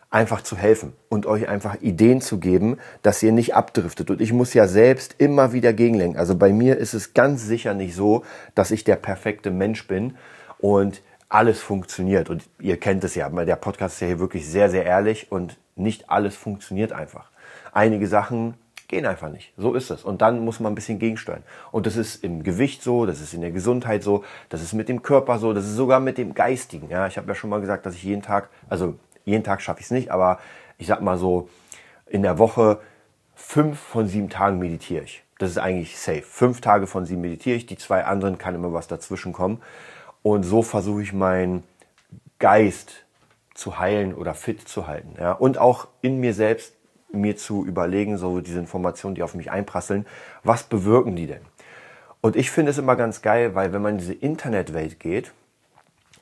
einfach 0.10 0.42
zu 0.42 0.56
helfen 0.56 0.94
und 1.10 1.26
euch 1.26 1.48
einfach 1.48 1.82
Ideen 1.82 2.22
zu 2.22 2.40
geben, 2.40 2.78
dass 3.02 3.24
ihr 3.24 3.32
nicht 3.32 3.56
abdriftet. 3.56 4.12
Und 4.12 4.22
ich 4.22 4.32
muss 4.32 4.54
ja 4.54 4.68
selbst 4.68 5.16
immer 5.18 5.54
wieder 5.54 5.74
gegenlenken. 5.74 6.20
Also 6.20 6.36
bei 6.36 6.54
mir 6.54 6.78
ist 6.78 6.94
es 6.94 7.16
ganz 7.16 7.44
sicher 7.44 7.74
nicht 7.74 7.96
so, 7.96 8.24
dass 8.54 8.70
ich 8.70 8.84
der 8.84 8.96
perfekte 8.96 9.50
Mensch 9.50 9.88
bin 9.88 10.16
und 10.60 11.02
alles 11.30 11.60
funktioniert. 11.60 12.30
Und 12.30 12.44
ihr 12.60 12.78
kennt 12.78 13.04
es 13.04 13.16
ja, 13.16 13.28
der 13.30 13.56
Podcast 13.56 13.96
ist 13.96 14.02
ja 14.02 14.08
hier 14.08 14.20
wirklich 14.20 14.48
sehr, 14.48 14.70
sehr 14.70 14.86
ehrlich 14.86 15.32
und 15.32 15.58
nicht 15.76 16.12
alles 16.12 16.36
funktioniert 16.36 16.92
einfach. 16.92 17.32
Einige 17.74 18.08
Sachen 18.08 18.56
gehen 18.88 19.06
einfach 19.06 19.30
nicht. 19.30 19.54
So 19.58 19.74
ist 19.74 19.90
es. 19.90 20.04
Und 20.04 20.22
dann 20.22 20.46
muss 20.46 20.60
man 20.60 20.72
ein 20.72 20.76
bisschen 20.76 21.00
gegensteuern. 21.00 21.44
Und 21.72 21.86
das 21.86 21.96
ist 21.96 22.24
im 22.24 22.44
Gewicht 22.44 22.84
so, 22.84 23.06
das 23.06 23.22
ist 23.22 23.34
in 23.34 23.42
der 23.42 23.52
Gesundheit 23.52 24.04
so, 24.04 24.24
das 24.50 24.62
ist 24.62 24.74
mit 24.74 24.90
dem 24.90 25.02
Körper 25.02 25.40
so, 25.40 25.54
das 25.54 25.66
ist 25.66 25.76
sogar 25.76 26.00
mit 26.00 26.18
dem 26.18 26.34
Geistigen. 26.34 26.90
Ja, 26.90 27.08
ich 27.08 27.18
habe 27.18 27.28
ja 27.28 27.36
schon 27.36 27.50
mal 27.50 27.62
gesagt, 27.62 27.86
dass 27.86 27.96
ich 27.96 28.04
jeden 28.04 28.22
Tag, 28.22 28.50
also 28.70 28.96
jeden 29.26 29.44
Tag 29.44 29.62
schaffe 29.62 29.80
ich 29.80 29.88
es 29.88 29.92
nicht, 29.92 30.12
aber 30.12 30.40
ich 30.78 30.88
sag 30.88 31.02
mal 31.02 31.18
so, 31.18 31.50
in 32.06 32.22
der 32.22 32.38
Woche 32.38 32.80
fünf 33.34 33.80
von 33.80 34.08
sieben 34.08 34.30
Tagen 34.30 34.60
meditiere 34.60 35.04
ich. 35.04 35.24
Das 35.40 35.50
ist 35.50 35.58
eigentlich 35.58 35.98
safe. 35.98 36.22
Fünf 36.22 36.62
Tage 36.62 36.86
von 36.86 37.06
sieben 37.06 37.22
meditiere 37.22 37.56
ich, 37.56 37.66
die 37.66 37.78
zwei 37.78 38.06
anderen 38.06 38.38
kann 38.38 38.54
immer 38.54 38.74
was 38.74 38.88
dazwischen 38.88 39.34
kommen. 39.34 39.62
Und 40.22 40.44
so 40.44 40.62
versuche 40.62 41.02
ich 41.02 41.14
meinen 41.14 41.64
Geist 42.38 43.06
zu 43.56 43.80
heilen 43.80 44.14
oder 44.14 44.36
fit 44.36 44.68
zu 44.68 44.88
halten. 44.88 45.16
Ja? 45.20 45.32
Und 45.32 45.58
auch 45.58 45.88
in 46.02 46.20
mir 46.20 46.34
selbst 46.34 46.74
mir 47.14 47.38
zu 47.38 47.66
überlegen, 47.66 48.18
so 48.18 48.42
diese 48.42 48.60
Informationen, 48.60 49.16
die 49.16 49.24
auf 49.24 49.36
mich 49.36 49.52
einprasseln, 49.52 50.06
was 50.44 50.64
bewirken 50.64 51.16
die 51.16 51.28
denn? 51.28 51.42
Und 52.22 52.36
ich 52.36 52.52
finde 52.52 52.72
es 52.72 52.78
immer 52.78 52.96
ganz 52.96 53.22
geil, 53.22 53.56
weil 53.56 53.74
wenn 53.74 53.82
man 53.82 53.94
in 53.94 53.98
diese 54.00 54.14
Internetwelt 54.14 55.00
geht, 55.00 55.34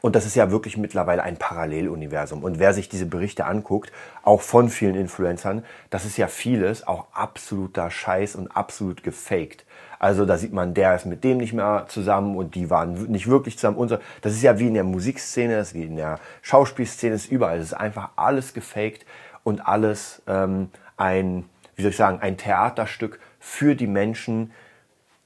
und 0.02 0.16
das 0.16 0.26
ist 0.26 0.36
ja 0.36 0.50
wirklich 0.50 0.78
mittlerweile 0.78 1.22
ein 1.22 1.38
Paralleluniversum. 1.38 2.44
Und 2.44 2.58
wer 2.58 2.74
sich 2.74 2.90
diese 2.90 3.06
Berichte 3.06 3.46
anguckt, 3.46 3.92
auch 4.24 4.42
von 4.42 4.70
vielen 4.70 4.96
Influencern, 4.96 5.64
das 5.92 6.06
ist 6.06 6.18
ja 6.18 6.28
vieles 6.28 6.88
auch 6.88 7.06
absoluter 7.14 7.92
Scheiß 7.92 8.36
und 8.36 8.48
absolut 8.58 9.04
gefaked. 9.04 9.64
Also 10.00 10.26
da 10.26 10.40
sieht 10.40 10.54
man, 10.54 10.74
der 10.74 10.96
ist 10.96 11.06
mit 11.06 11.24
dem 11.24 11.38
nicht 11.38 11.54
mehr 11.54 11.86
zusammen 11.88 12.36
und 12.36 12.56
die 12.56 12.72
waren 12.72 13.12
nicht 13.12 13.28
wirklich 13.28 13.58
zusammen. 13.58 13.78
Und 13.78 13.90
so. 13.90 14.00
Das 14.22 14.34
ist 14.34 14.42
ja 14.42 14.58
wie 14.58 14.68
in 14.68 14.74
der 14.74 14.84
Musikszene, 14.84 15.60
ist 15.60 15.76
wie 15.76 15.84
in 15.84 15.96
der 15.96 16.20
Schauspielszene, 16.42 17.14
ist 17.14 17.32
überall. 17.32 17.60
Das 17.60 17.68
ist 17.68 17.74
einfach 17.74 18.10
alles 18.16 18.56
gefaked 18.56 19.06
und 19.44 19.68
alles 19.68 20.24
ähm, 20.28 20.70
ein, 21.02 21.50
wie 21.76 21.82
soll 21.82 21.92
ich 21.92 21.98
sagen, 21.98 22.20
ein 22.22 22.38
Theaterstück 22.38 23.20
für 23.40 23.76
die 23.76 23.88
Menschen, 23.88 24.52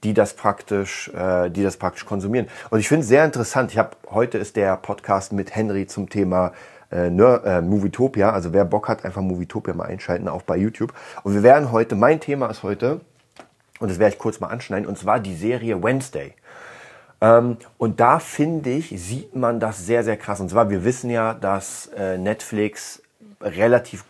die 0.04 0.14
das 0.14 0.34
praktisch, 0.34 1.08
äh, 1.14 1.50
die 1.50 1.62
das 1.62 1.76
praktisch 1.76 2.06
konsumieren. 2.06 2.48
Und 2.70 2.80
ich 2.80 2.88
finde 2.88 3.02
es 3.02 3.08
sehr 3.08 3.24
interessant. 3.24 3.72
Ich 3.72 3.78
habe 3.78 3.90
heute 4.10 4.38
ist 4.38 4.56
der 4.56 4.76
Podcast 4.76 5.32
mit 5.32 5.54
Henry 5.54 5.86
zum 5.86 6.08
Thema 6.08 6.52
äh, 6.90 7.08
äh, 7.08 7.60
Movietopia. 7.60 8.30
Also 8.30 8.52
wer 8.52 8.64
Bock 8.64 8.88
hat, 8.88 9.04
einfach 9.04 9.20
Movietopia 9.20 9.74
mal 9.74 9.84
einschalten, 9.84 10.28
auch 10.28 10.42
bei 10.42 10.56
YouTube. 10.56 10.94
Und 11.22 11.34
wir 11.34 11.42
werden 11.42 11.72
heute, 11.72 11.94
mein 11.94 12.20
Thema 12.20 12.46
ist 12.48 12.62
heute, 12.62 13.00
und 13.78 13.90
das 13.90 13.98
werde 13.98 14.14
ich 14.14 14.18
kurz 14.18 14.40
mal 14.40 14.48
anschneiden, 14.48 14.86
und 14.86 14.96
zwar 14.96 15.20
die 15.20 15.34
Serie 15.34 15.82
Wednesday. 15.82 16.32
Ähm, 17.20 17.58
und 17.76 18.00
da 18.00 18.18
finde 18.18 18.70
ich, 18.70 18.88
sieht 18.96 19.36
man 19.36 19.60
das 19.60 19.84
sehr, 19.84 20.04
sehr 20.04 20.16
krass. 20.16 20.40
Und 20.40 20.48
zwar, 20.48 20.70
wir 20.70 20.84
wissen 20.84 21.10
ja, 21.10 21.34
dass 21.34 21.90
äh, 21.96 22.16
Netflix 22.16 23.02
relativ 23.42 24.04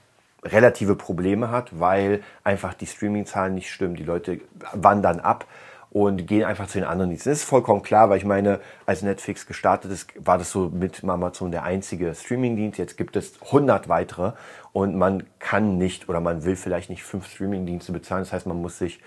relative 0.53 0.97
Probleme 0.97 1.50
hat, 1.50 1.79
weil 1.79 2.23
einfach 2.45 2.75
die 2.75 2.87
Streaming-Zahlen 2.87 3.55
nicht 3.55 3.71
stimmen. 3.71 3.97
Die 3.97 4.05
Leute 4.05 4.41
wandern 4.73 5.21
ab 5.21 5.47
und 5.91 6.26
gehen 6.26 6.45
einfach 6.45 6.67
zu 6.67 6.79
den 6.79 6.87
anderen 6.87 7.11
Diensten. 7.11 7.31
Das 7.31 7.38
ist 7.38 7.45
vollkommen 7.45 7.83
klar, 7.83 8.11
weil 8.11 8.19
ich 8.19 8.25
meine, 8.25 8.61
als 8.85 9.03
Netflix 9.03 9.47
gestartet 9.47 9.91
ist, 9.91 10.12
war 10.19 10.37
das 10.37 10.50
so 10.50 10.69
mit 10.69 11.03
Amazon 11.03 11.50
der 11.50 11.62
einzige 11.62 12.15
Streamingdienst. 12.15 12.79
Jetzt 12.79 12.99
gibt 12.99 13.17
es 13.17 13.41
100 13.43 13.88
weitere 13.88 14.33
und 14.73 14.97
man 14.97 15.25
kann 15.38 15.79
nicht 15.79 16.09
oder 16.09 16.21
man 16.21 16.45
will 16.45 16.57
vielleicht 16.57 16.91
nicht 16.91 17.03
fünf 17.03 17.26
Streamingdienste 17.29 17.93
bezahlen. 17.93 18.25
Das 18.25 18.33
heißt, 18.33 18.47
man 18.47 18.61
muss 18.61 18.79
sich 18.79 19.00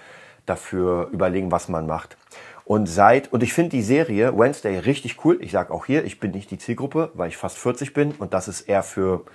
dafür 0.45 1.09
überlegen, 1.11 1.51
was 1.51 1.69
man 1.69 1.85
macht. 1.85 2.17
Und 2.65 2.87
seit, 2.87 3.31
und 3.33 3.43
ich 3.43 3.53
finde 3.53 3.71
die 3.71 3.81
Serie 3.81 4.37
Wednesday 4.37 4.79
richtig 4.79 5.23
cool. 5.25 5.37
Ich 5.41 5.51
sage 5.51 5.73
auch 5.73 5.85
hier, 5.85 6.05
ich 6.05 6.19
bin 6.19 6.31
nicht 6.31 6.49
die 6.51 6.57
Zielgruppe, 6.57 7.11
weil 7.13 7.29
ich 7.29 7.37
fast 7.37 7.57
40 7.57 7.93
bin 7.93 8.11
und 8.11 8.33
das 8.33 8.47
ist 8.47 8.61
eher 8.61 8.83
für 8.83 9.25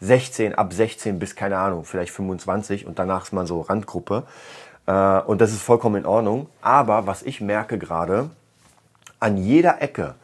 16, 0.00 0.54
ab 0.54 0.72
16 0.72 1.18
bis 1.18 1.36
keine 1.36 1.58
Ahnung, 1.58 1.84
vielleicht 1.84 2.12
25 2.12 2.86
und 2.86 2.98
danach 2.98 3.24
ist 3.24 3.32
man 3.32 3.46
so 3.46 3.60
Randgruppe. 3.60 4.24
Äh, 4.86 5.20
und 5.20 5.40
das 5.40 5.52
ist 5.52 5.62
vollkommen 5.62 5.96
in 5.96 6.06
Ordnung. 6.06 6.48
Aber 6.62 7.06
was 7.06 7.22
ich 7.22 7.40
merke 7.40 7.78
gerade, 7.78 8.30
an 9.18 9.36
jeder 9.36 9.82
Ecke 9.82 10.14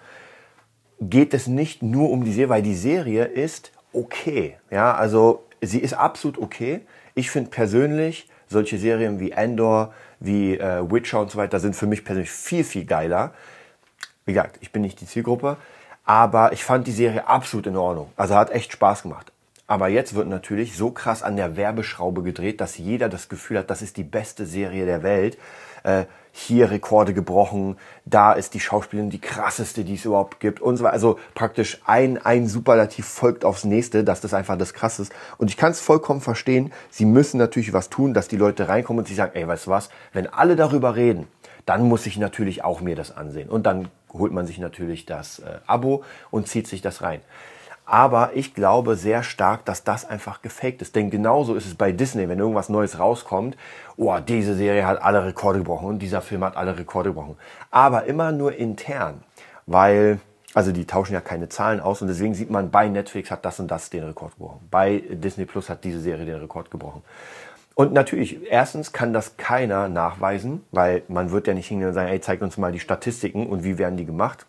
geht 1.01 1.35
es 1.35 1.47
nicht 1.47 1.83
nur 1.83 2.11
um 2.11 2.25
die 2.25 2.33
Serie, 2.33 2.49
weil 2.49 2.63
die 2.63 2.75
Serie 2.75 3.25
ist 3.25 3.73
okay. 3.93 4.57
Ja, 4.71 4.95
also 4.95 5.45
sie 5.61 5.81
ist 5.81 5.95
absolut 5.95 6.39
okay. 6.39 6.81
Ich 7.15 7.31
finde 7.31 7.51
persönlich 7.51 8.29
solche 8.49 8.79
Serien 8.79 9.21
wie 9.21 9.33
Endor, 9.33 9.93
wie 10.21 10.59
äh, 10.59 10.91
Witcher 10.91 11.21
und 11.21 11.31
so 11.31 11.39
weiter 11.39 11.61
sind 11.61 11.77
für 11.77 11.87
mich 11.87 12.05
persönlich 12.05 12.31
viel, 12.31 12.65
viel 12.65 12.85
geiler. 12.85 13.35
Wie 14.25 14.33
gesagt, 14.33 14.59
ich 14.61 14.73
bin 14.73 14.83
nicht 14.83 15.01
die 15.01 15.07
Zielgruppe, 15.07 15.57
aber 16.05 16.53
ich 16.53 16.65
fand 16.65 16.87
die 16.87 16.93
Serie 16.93 17.27
absolut 17.27 17.67
in 17.67 17.77
Ordnung. 17.77 18.11
Also 18.17 18.35
hat 18.35 18.51
echt 18.51 18.73
Spaß 18.73 19.03
gemacht. 19.03 19.33
Aber 19.67 19.89
jetzt 19.89 20.15
wird 20.15 20.29
natürlich 20.29 20.77
so 20.77 20.91
krass 20.91 21.23
an 21.23 21.37
der 21.37 21.57
Werbeschraube 21.57 22.23
gedreht, 22.23 22.61
dass 22.61 22.79
jeder 22.79 23.09
das 23.09 23.29
Gefühl 23.29 23.59
hat, 23.59 23.71
das 23.71 23.83
ist 23.83 23.97
die 23.97 24.05
beste 24.05 24.47
Serie 24.47 24.87
der 24.87 25.03
Welt. 25.03 25.39
Äh, 25.83 26.05
hier 26.39 26.71
Rekorde 26.71 27.15
gebrochen, 27.15 27.79
da 28.05 28.35
ist 28.35 28.53
die 28.53 28.61
Schauspielerin 28.61 29.09
die 29.09 29.21
krasseste, 29.21 29.85
die 29.85 29.95
es 29.95 30.05
überhaupt 30.05 30.39
gibt 30.39 30.61
und 30.61 30.77
so. 30.77 30.87
Also 30.87 31.19
praktisch 31.35 31.81
ein, 31.87 32.19
ein 32.19 32.47
Superlativ 32.47 33.07
folgt 33.07 33.45
aufs 33.45 33.65
nächste, 33.65 34.05
dass 34.05 34.21
das 34.21 34.35
einfach 34.35 34.59
das 34.59 34.75
krass 34.75 34.99
ist. 34.99 35.13
Und 35.39 35.49
ich 35.49 35.57
kann 35.57 35.71
es 35.71 35.81
vollkommen 35.81 36.21
verstehen. 36.21 36.73
Sie 36.91 37.07
müssen 37.07 37.39
natürlich 37.39 37.73
was 37.73 37.89
tun, 37.89 38.13
dass 38.13 38.29
die 38.29 38.37
Leute 38.37 38.69
reinkommen 38.69 38.99
und 39.01 39.09
sie 39.09 39.15
sagen, 39.15 39.33
ey, 39.35 39.49
weißt 39.49 39.67
du 39.67 39.71
was, 39.71 39.89
wenn 40.13 40.27
alle 40.27 40.57
darüber 40.57 40.95
reden, 40.95 41.27
dann 41.65 41.89
muss 41.89 42.05
ich 42.05 42.19
natürlich 42.19 42.63
auch 42.63 42.83
mir 42.83 42.97
das 42.97 43.17
ansehen. 43.17 43.49
Und 43.49 43.65
dann 43.65 43.89
holt 44.13 44.33
man 44.33 44.47
sich 44.47 44.59
natürlich 44.59 45.07
das 45.07 45.39
äh, 45.39 45.59
Abo 45.67 46.05
und 46.31 46.49
zieht 46.49 46.69
sich 46.69 46.83
das 46.83 47.01
rein. 47.01 47.21
Aber 47.87 48.33
ich 48.35 48.53
glaube 48.53 48.97
sehr 48.97 49.23
stark, 49.23 49.65
dass 49.65 49.85
das 49.85 50.05
einfach 50.05 50.43
gefaked 50.43 50.83
ist. 50.83 50.97
Denn 50.97 51.09
genauso 51.09 51.55
ist 51.55 51.67
es 51.67 51.77
bei 51.77 51.93
Disney, 51.93 52.29
wenn 52.29 52.41
irgendwas 52.41 52.69
Neues 52.69 52.99
rauskommt. 52.99 53.57
Oh, 53.97 54.19
diese 54.19 54.57
Serie 54.57 54.85
hat 54.85 55.01
alle 55.01 55.25
Rekorde 55.25 55.61
gebrochen 55.61 55.87
und 55.87 56.01
dieser 56.01 56.21
Film 56.21 56.43
hat 56.43 56.57
alle 56.57 56.77
Rekorde 56.77 57.11
gebrochen. 57.11 57.37
Aber 57.71 58.05
immer 58.05 58.33
nur 58.33 58.57
intern. 58.57 59.23
Weil, 59.67 60.19
also 60.53 60.73
die 60.73 60.85
tauschen 60.85 61.15
ja 61.15 61.21
keine 61.21 61.49
Zahlen 61.49 61.79
aus 61.79 62.03
und 62.03 62.09
deswegen 62.09 62.35
sieht 62.35 62.51
man, 62.51 62.73
bei 62.73 62.89
Netflix 62.89 63.31
hat 63.31 63.45
das 63.45 63.61
und 63.61 63.71
das 63.71 63.89
den 63.89 64.03
Rekord 64.03 64.33
gebrochen. 64.33 64.67
Bei 64.69 65.05
Disney 65.09 65.45
Plus 65.45 65.71
hat 65.71 65.85
diese 65.85 66.01
Serie 66.01 66.27
den 66.27 66.41
Rekord 66.41 66.73
gebrochen. 66.73 67.03
Und 67.77 67.93
natürlich, 67.93 68.51
erstens 68.51 68.93
kann 68.93 69.13
das 69.13 69.37
keiner 69.37 69.89
nachweisen, 69.89 70.65
weil 70.73 71.03
man 71.09 71.31
wird 71.31 71.47
ja 71.47 71.55
nicht 71.55 71.69
hingehen 71.69 71.89
und 71.89 71.95
sagen, 71.95 72.09
ey, 72.09 72.21
zeigt 72.21 72.43
uns 72.43 72.57
mal 72.57 72.73
die 72.73 72.81
Statistiken 72.81 73.47
und 73.47 73.63
wie 73.63 73.79
werden 73.79 73.97
die 73.97 74.07
gemacht. 74.07 74.47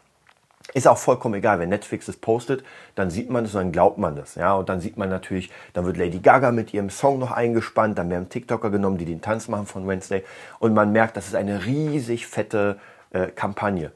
Ist 0.73 0.87
auch 0.87 0.97
vollkommen 0.97 1.35
egal, 1.35 1.59
wenn 1.59 1.69
Netflix 1.69 2.07
es 2.07 2.17
postet, 2.17 2.63
dann 2.95 3.09
sieht 3.09 3.29
man 3.29 3.45
es 3.45 3.55
und 3.55 3.61
dann 3.61 3.71
glaubt 3.71 3.97
man 3.97 4.15
das. 4.15 4.35
Ja, 4.35 4.53
und 4.55 4.67
dann 4.67 4.81
sieht 4.81 4.97
man 4.97 5.09
natürlich, 5.09 5.49
dann 5.73 5.85
wird 5.85 5.97
Lady 5.97 6.19
Gaga 6.19 6.51
mit 6.51 6.73
ihrem 6.73 6.89
Song 6.89 7.19
noch 7.19 7.31
eingespannt, 7.31 7.97
dann 7.97 8.09
werden 8.09 8.29
TikToker 8.29 8.69
genommen, 8.69 8.97
die 8.97 9.05
den 9.05 9.21
Tanz 9.21 9.47
machen 9.47 9.65
von 9.65 9.87
Wednesday 9.87 10.23
und 10.59 10.73
man 10.73 10.91
merkt, 10.91 11.15
das 11.15 11.27
ist 11.27 11.35
eine 11.35 11.65
riesig 11.65 12.27
fette 12.27 12.79
äh, 13.11 13.27
Kampagne. 13.27 13.91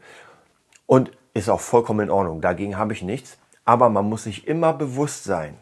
Und 0.86 1.12
ist 1.34 1.50
auch 1.50 1.62
vollkommen 1.62 2.02
in 2.02 2.10
Ordnung, 2.10 2.42
dagegen 2.42 2.78
habe 2.78 2.94
ich 2.94 3.02
nichts. 3.02 3.38
Aber 3.66 3.90
man 3.90 4.10
muss 4.10 4.24
sich 4.24 4.48
immer 4.48 4.74
bewusst 4.74 5.24
sein, 5.24 5.56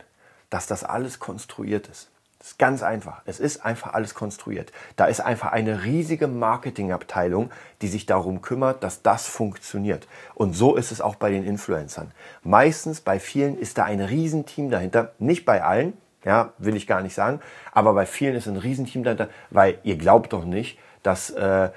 dass 0.49 0.67
das 0.67 0.83
alles 0.83 1.19
konstruiert 1.19 1.87
ist. 1.87 2.09
Das 2.39 2.51
ist 2.51 2.57
ganz 2.57 2.83
einfach. 2.83 3.21
Es 3.25 3.41
ist 3.41 3.65
einfach 3.65 3.93
alles 3.93 4.15
konstruiert. 4.15 4.71
Da 4.95 5.05
ist 5.05 5.19
einfach 5.19 5.51
eine 5.51 5.83
riesige 5.83 6.27
Marketingabteilung, 6.27 7.51
die 7.81 7.89
sich 7.89 8.05
darum 8.05 8.41
kümmert, 8.41 8.81
dass 8.81 9.01
das 9.01 9.27
funktioniert. 9.27 10.07
Und 10.35 10.53
so 10.53 10.77
ist 10.77 10.93
es 10.93 11.01
auch 11.01 11.15
bei 11.15 11.31
den 11.31 11.45
Influencern. 11.45 12.11
Meistens 12.43 13.01
bei 13.01 13.19
vielen 13.19 13.59
ist 13.59 13.77
da 13.77 13.83
ein 13.83 13.99
Riesenteam 13.99 14.71
dahinter. 14.71 15.11
Nicht 15.19 15.43
bei 15.43 15.61
allen, 15.63 15.93
ja, 16.23 16.53
will 16.57 16.77
ich 16.77 16.87
gar 16.87 17.01
nicht 17.01 17.13
sagen. 17.13 17.41
Aber 17.73 17.93
bei 17.93 18.05
vielen 18.05 18.35
ist 18.35 18.47
ein 18.47 18.55
Riesenteam 18.55 19.03
dahinter, 19.03 19.27
weil 19.49 19.77
ihr 19.83 19.97
glaubt 19.97 20.31
doch 20.31 20.45
nicht, 20.45 20.79
dass 21.03 21.31
äh, 21.31 21.69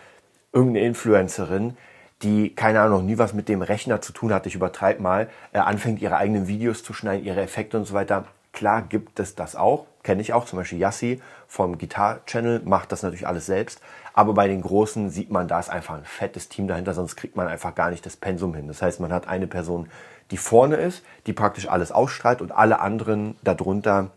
irgendeine 0.53 0.87
Influencerin 0.87 1.77
die, 2.23 2.55
keine 2.55 2.81
Ahnung, 2.83 3.05
nie 3.05 3.19
was 3.19 3.35
mit 3.35 3.49
dem 3.49 3.63
Rechner 3.63 4.01
zu 4.01 4.13
tun 4.13 4.33
hat, 4.33 4.47
ich 4.47 4.55
übertreibe 4.55 5.03
mal, 5.03 5.29
äh, 5.53 5.59
anfängt 5.59 6.01
ihre 6.01 6.17
eigenen 6.19 6.47
Videos 6.47 6.85
zu 6.85 6.93
schneiden, 6.93 7.25
ihre 7.25 7.41
Effekte 7.41 7.77
und 7.77 7.85
so 7.85 7.95
weiter. 7.95 8.27
Klar 8.53 8.83
gibt 8.83 9.19
es 9.19 9.35
das 9.35 9.57
auch, 9.57 9.87
kenne 10.03 10.21
ich 10.21 10.33
auch, 10.33 10.45
zum 10.47 10.59
Beispiel 10.59 10.79
Yassi 10.79 11.21
vom 11.47 11.79
Guitar 11.79 12.25
Channel 12.27 12.61
macht 12.65 12.93
das 12.93 13.03
natürlich 13.03 13.27
alles 13.27 13.47
selbst. 13.47 13.81
Aber 14.15 14.35
bei 14.35 14.49
den 14.49 14.63
Großen 14.63 15.11
sieht 15.11 15.31
man, 15.31 15.49
da 15.49 15.59
ist 15.59 15.71
einfach 15.71 15.95
ein 15.95 16.05
fettes 16.05 16.49
Team 16.49 16.69
dahinter, 16.69 16.95
sonst 16.95 17.17
kriegt 17.17 17.37
man 17.37 17.49
einfach 17.49 17.75
gar 17.75 17.91
nicht 17.91 18.05
das 18.05 18.17
Pensum 18.17 18.55
hin. 18.55 18.69
Das 18.69 18.83
heißt, 18.83 19.01
man 19.01 19.13
hat 19.13 19.29
eine 19.29 19.47
Person, 19.47 19.89
die 20.31 20.37
vorne 20.37 20.77
ist, 20.77 21.03
die 21.27 21.33
praktisch 21.33 21.69
alles 21.69 21.93
ausstrahlt 21.93 22.43
und 22.43 22.53
alle 22.53 22.81
anderen 22.81 23.37
darunter 23.43 24.11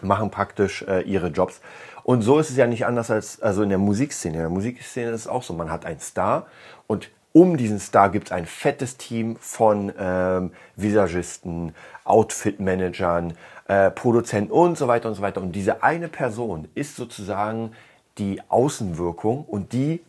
machen 0.00 0.30
praktisch 0.30 0.82
äh, 0.82 1.02
ihre 1.02 1.28
Jobs. 1.28 1.60
Und 2.04 2.22
so 2.22 2.38
ist 2.38 2.50
es 2.50 2.56
ja 2.56 2.66
nicht 2.66 2.86
anders 2.86 3.10
als 3.10 3.42
also 3.42 3.62
in 3.62 3.68
der 3.68 3.78
Musikszene. 3.78 4.36
In 4.36 4.42
der 4.42 4.50
Musikszene 4.50 5.10
ist 5.10 5.22
es 5.22 5.28
auch 5.28 5.42
so. 5.42 5.52
Man 5.52 5.70
hat 5.70 5.84
einen 5.84 6.00
Star 6.00 6.46
und 6.86 7.10
um 7.32 7.56
diesen 7.56 7.78
Star 7.78 8.10
gibt 8.10 8.28
es 8.28 8.32
ein 8.32 8.46
fettes 8.46 8.96
Team 8.96 9.36
von 9.36 9.92
ähm, 9.98 10.52
Visagisten, 10.76 11.74
Outfit-Managern, 12.04 13.34
äh, 13.68 13.90
Produzenten 13.90 14.50
und 14.50 14.78
so 14.78 14.88
weiter 14.88 15.08
und 15.08 15.14
so 15.14 15.22
weiter. 15.22 15.40
Und 15.40 15.52
diese 15.52 15.82
eine 15.82 16.08
Person 16.08 16.68
ist 16.74 16.96
sozusagen 16.96 17.72
die 18.16 18.40
Außenwirkung 18.48 19.44
und 19.44 19.72
die 19.72 20.00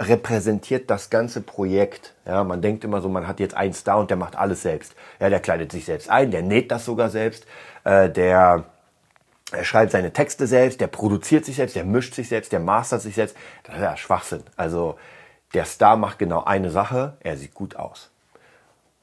repräsentiert 0.00 0.90
das 0.90 1.08
ganze 1.08 1.40
Projekt. 1.40 2.14
Ja, 2.26 2.44
man 2.44 2.60
denkt 2.60 2.84
immer 2.84 3.00
so, 3.00 3.08
man 3.08 3.26
hat 3.26 3.40
jetzt 3.40 3.56
einen 3.56 3.72
Star 3.72 3.98
und 3.98 4.10
der 4.10 4.18
macht 4.18 4.36
alles 4.36 4.62
selbst. 4.62 4.94
Ja, 5.20 5.30
der 5.30 5.40
kleidet 5.40 5.72
sich 5.72 5.86
selbst 5.86 6.10
ein, 6.10 6.30
der 6.30 6.42
näht 6.42 6.70
das 6.70 6.84
sogar 6.84 7.08
selbst, 7.08 7.46
äh, 7.84 8.10
der 8.10 8.64
er 9.52 9.64
schreibt 9.64 9.92
seine 9.92 10.12
Texte 10.12 10.48
selbst, 10.48 10.80
der 10.80 10.88
produziert 10.88 11.44
sich 11.44 11.54
selbst, 11.54 11.76
der 11.76 11.84
mischt 11.84 12.14
sich 12.14 12.28
selbst, 12.28 12.50
der 12.50 12.58
mastert 12.58 13.02
sich 13.02 13.14
selbst. 13.14 13.36
Das 13.62 13.76
ist 13.76 13.80
ja 13.80 13.96
Schwachsinn. 13.96 14.42
Also 14.56 14.96
der 15.54 15.64
Star 15.64 15.96
macht 15.96 16.18
genau 16.18 16.44
eine 16.44 16.70
Sache, 16.70 17.16
er 17.20 17.36
sieht 17.36 17.54
gut 17.54 17.76
aus. 17.76 18.10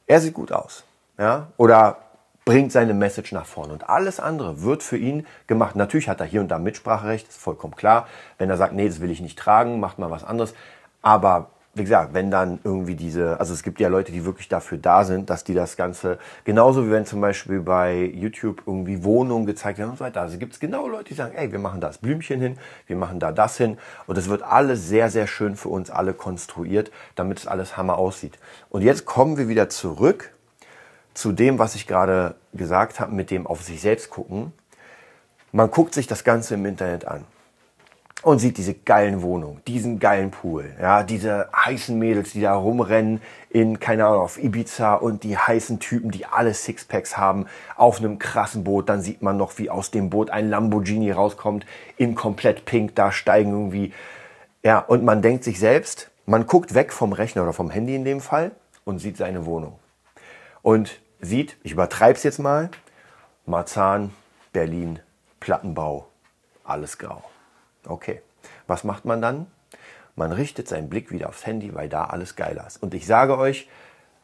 Er 0.08 0.20
sieht 0.20 0.34
gut 0.34 0.52
aus. 0.52 0.84
Ja? 1.18 1.48
Oder 1.58 1.98
bringt 2.46 2.72
seine 2.72 2.94
Message 2.94 3.32
nach 3.32 3.46
vorne. 3.46 3.74
Und 3.74 3.90
alles 3.90 4.20
andere 4.20 4.62
wird 4.62 4.84
für 4.84 4.98
ihn 4.98 5.26
gemacht. 5.48 5.76
Natürlich 5.76 6.10
hat 6.10 6.20
er 6.20 6.26
hier 6.26 6.42
und 6.42 6.50
da 6.50 6.60
Mitspracherecht, 6.60 7.30
ist 7.30 7.40
vollkommen 7.40 7.76
klar. 7.76 8.08
Wenn 8.38 8.50
er 8.50 8.58
sagt, 8.58 8.74
nee, 8.74 8.88
das 8.88 9.00
will 9.00 9.12
ich 9.12 9.22
nicht 9.22 9.40
tragen, 9.40 9.80
macht 9.80 10.00
mal 10.00 10.12
was 10.12 10.24
anderes. 10.24 10.54
Aber 11.02 11.50
wie 11.76 11.82
gesagt, 11.82 12.14
wenn 12.14 12.30
dann 12.30 12.60
irgendwie 12.64 12.94
diese, 12.94 13.40
also 13.40 13.52
es 13.52 13.64
gibt 13.64 13.80
ja 13.80 13.88
Leute, 13.88 14.12
die 14.12 14.26
wirklich 14.26 14.48
dafür 14.48 14.78
da 14.78 15.04
sind, 15.04 15.32
dass 15.32 15.44
die 15.44 15.56
das 15.56 15.76
Ganze, 15.76 16.20
genauso 16.44 16.86
wie 16.86 16.92
wenn 16.92 17.06
zum 17.06 17.20
Beispiel 17.20 17.62
bei 17.62 18.12
YouTube 18.14 18.62
irgendwie 18.68 19.04
Wohnungen 19.04 19.48
gezeigt 19.48 19.80
werden 19.80 19.90
und 19.90 19.98
so 19.98 20.04
weiter. 20.04 20.22
Also 20.22 20.38
gibt 20.38 20.54
es 20.54 20.60
genau 20.60 20.88
Leute, 20.88 21.06
die 21.06 21.14
sagen, 21.16 21.34
ey, 21.36 21.52
wir 21.52 21.58
machen 21.58 21.82
das 21.82 21.98
Blümchen 21.98 22.40
hin, 22.40 22.60
wir 22.86 22.96
machen 22.96 23.20
da 23.20 23.32
das 23.32 23.58
hin. 23.58 23.80
Und 24.06 24.20
es 24.20 24.30
wird 24.30 24.44
alles 24.44 24.88
sehr, 24.88 25.10
sehr 25.10 25.26
schön 25.26 25.56
für 25.56 25.70
uns 25.70 25.90
alle 25.90 26.14
konstruiert, 26.14 26.92
damit 27.16 27.40
es 27.40 27.48
alles 27.48 27.76
Hammer 27.76 27.98
aussieht. 27.98 28.38
Und 28.70 28.84
jetzt 28.84 29.06
kommen 29.06 29.38
wir 29.38 29.48
wieder 29.48 29.68
zurück 29.70 30.32
zu 31.16 31.32
dem, 31.32 31.58
was 31.58 31.74
ich 31.74 31.88
gerade 31.88 32.36
gesagt 32.54 33.00
habe, 33.00 33.16
mit 33.16 33.32
dem 33.32 33.48
auf 33.48 33.64
sich 33.64 33.82
selbst 33.82 34.12
gucken. 34.12 34.54
Man 35.52 35.72
guckt 35.72 35.96
sich 35.96 36.06
das 36.06 36.24
Ganze 36.24 36.54
im 36.54 36.68
Internet 36.68 37.08
an 37.08 37.26
und 38.24 38.40
sieht 38.40 38.58
diese 38.58 38.74
geilen 38.74 39.22
Wohnungen, 39.22 39.62
diesen 39.68 40.00
geilen 40.00 40.32
Pool, 40.32 40.74
ja, 40.82 41.04
diese 41.04 41.50
heißen 41.54 41.98
Mädels, 42.00 42.32
die 42.32 42.42
da 42.42 42.56
rumrennen 42.56 43.22
in, 43.50 43.80
keine 43.80 44.06
Ahnung, 44.08 44.22
auf 44.22 44.42
Ibiza 44.42 44.96
und 44.96 45.24
die 45.24 45.38
heißen 45.38 45.80
Typen, 45.80 46.10
die 46.10 46.26
alle 46.26 46.54
Sixpacks 46.54 47.18
haben, 47.18 47.46
auf 47.76 48.00
einem 48.00 48.20
krassen 48.20 48.64
Boot. 48.64 48.90
Dann 48.90 49.02
sieht 49.02 49.22
man 49.22 49.38
noch, 49.38 49.58
wie 49.58 49.70
aus 49.70 49.92
dem 49.92 50.10
Boot 50.10 50.30
ein 50.30 50.50
Lamborghini 50.50 51.12
rauskommt, 51.12 51.66
in 51.98 52.16
komplett 52.16 52.66
pink, 52.66 52.96
da 52.96 53.12
steigen 53.12 53.52
irgendwie, 53.52 53.94
ja, 54.64 54.80
und 54.80 55.04
man 55.04 55.22
denkt 55.22 55.44
sich 55.44 55.60
selbst, 55.60 56.10
man 56.26 56.48
guckt 56.48 56.74
weg 56.74 56.94
vom 56.94 57.12
Rechner 57.12 57.44
oder 57.44 57.54
vom 57.54 57.70
Handy 57.70 57.94
in 57.94 58.06
dem 58.06 58.22
Fall 58.22 58.52
und 58.86 59.00
sieht 59.00 59.18
seine 59.18 59.46
Wohnung. 59.46 59.78
Und 60.62 61.02
sieht, 61.20 61.58
ich 61.64 61.74
übertreibe 61.74 62.18
es 62.18 62.24
jetzt 62.24 62.40
mal, 62.40 62.70
Marzahn, 63.46 64.12
Berlin, 64.54 65.00
Plattenbau, 65.42 66.08
alles 66.64 66.98
grau. 66.98 67.22
Okay, 67.88 68.22
was 68.68 68.84
macht 68.84 69.06
man 69.06 69.22
dann? 69.22 69.48
Man 70.16 70.32
richtet 70.32 70.68
seinen 70.68 70.90
Blick 70.90 71.12
wieder 71.12 71.30
aufs 71.30 71.46
Handy, 71.46 71.74
weil 71.74 71.90
da 71.90 72.06
alles 72.06 72.36
geiler 72.36 72.68
ist. 72.68 72.82
Und 72.82 72.94
ich 72.94 73.06
sage 73.06 73.38
euch, 73.38 73.68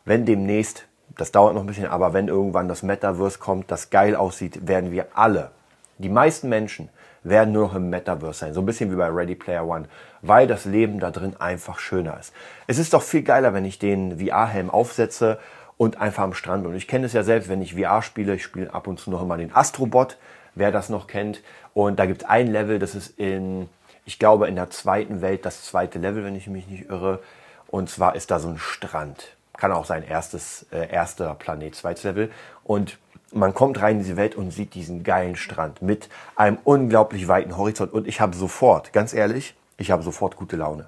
wenn 0.06 0.26
demnächst, 0.26 0.86
das 1.18 1.32
dauert 1.32 1.56
noch 1.56 1.62
ein 1.62 1.68
bisschen, 1.68 1.88
aber 1.88 2.14
wenn 2.14 2.28
irgendwann 2.28 2.68
das 2.68 2.84
Metaverse 2.84 3.40
kommt, 3.40 3.72
das 3.72 3.90
geil 3.90 4.16
aussieht, 4.16 4.68
werden 4.68 4.92
wir 4.92 5.08
alle, 5.16 5.52
die 5.98 6.10
meisten 6.10 6.48
Menschen, 6.50 6.90
werden 7.24 7.54
nur 7.54 7.68
noch 7.68 7.76
im 7.76 7.90
Metaverse 7.90 8.40
sein. 8.40 8.54
So 8.54 8.62
ein 8.62 8.66
bisschen 8.66 8.92
wie 8.92 8.96
bei 8.96 9.08
Ready 9.08 9.36
Player 9.36 9.68
One, 9.68 9.88
weil 10.22 10.48
das 10.48 10.66
Leben 10.66 11.00
da 11.00 11.12
drin 11.12 11.36
einfach 11.38 11.80
schöner 11.80 12.18
ist. 12.20 12.34
Es 12.68 12.78
ist 12.78 12.94
doch 12.94 13.02
viel 13.02 13.24
geiler, 13.24 13.54
wenn 13.54 13.66
ich 13.66 13.80
den 13.80 14.20
VR-Helm 14.20 14.70
aufsetze 14.70 15.40
und 15.78 16.00
einfach 16.00 16.24
am 16.24 16.34
Strand 16.34 16.64
bin. 16.64 16.72
Und 16.72 16.78
ich 16.78 16.88
kenne 16.88 17.06
es 17.06 17.14
ja 17.14 17.24
selbst, 17.24 17.50
wenn 17.50 17.62
ich 17.62 17.76
VR 17.76 18.02
spiele, 18.02 18.36
ich 18.36 18.44
spiele 18.44 18.74
ab 18.74 18.88
und 18.88 19.00
zu 19.00 19.12
noch 19.12 19.22
immer 19.22 19.38
den 19.38 19.54
Astrobot 19.54 20.18
wer 20.56 20.72
das 20.72 20.90
noch 20.90 21.08
kennt. 21.08 21.42
Und 21.74 22.00
da 22.00 22.06
gibt 22.06 22.24
es 22.24 22.30
ein 22.30 22.48
Level, 22.48 22.80
das 22.80 22.96
ist 22.96 23.18
in, 23.20 23.70
ich 24.06 24.20
glaube, 24.20 24.48
in 24.48 24.56
der 24.56 24.70
zweiten 24.70 25.22
Welt 25.22 25.46
das 25.46 25.66
zweite 25.66 26.00
Level, 26.00 26.24
wenn 26.24 26.36
ich 26.36 26.48
mich 26.48 26.68
nicht 26.68 26.90
irre. 26.90 27.20
Und 27.68 27.90
zwar 27.90 28.16
ist 28.16 28.32
da 28.32 28.40
so 28.40 28.50
ein 28.50 28.58
Strand. 28.58 29.36
Kann 29.58 29.72
auch 29.72 29.86
sein 29.86 30.04
erstes, 30.04 30.66
äh, 30.72 30.90
erster 30.90 31.36
Planet, 31.36 31.76
zweites 31.76 32.04
Level. 32.04 32.32
Und 32.64 32.98
man 33.32 33.54
kommt 33.54 33.82
rein 33.82 33.98
in 33.98 34.04
diese 34.04 34.18
Welt 34.18 34.36
und 34.36 34.52
sieht 34.52 34.74
diesen 34.74 35.04
geilen 35.04 35.36
Strand 35.36 35.82
mit 35.82 36.10
einem 36.36 36.58
unglaublich 36.64 37.28
weiten 37.28 37.58
Horizont. 37.58 37.94
Und 37.94 38.08
ich 38.08 38.22
habe 38.22 38.36
sofort, 38.36 38.94
ganz 38.94 39.14
ehrlich, 39.14 39.56
ich 39.78 39.92
habe 39.92 40.04
sofort 40.04 40.36
gute 40.36 40.56
Laune. 40.56 40.88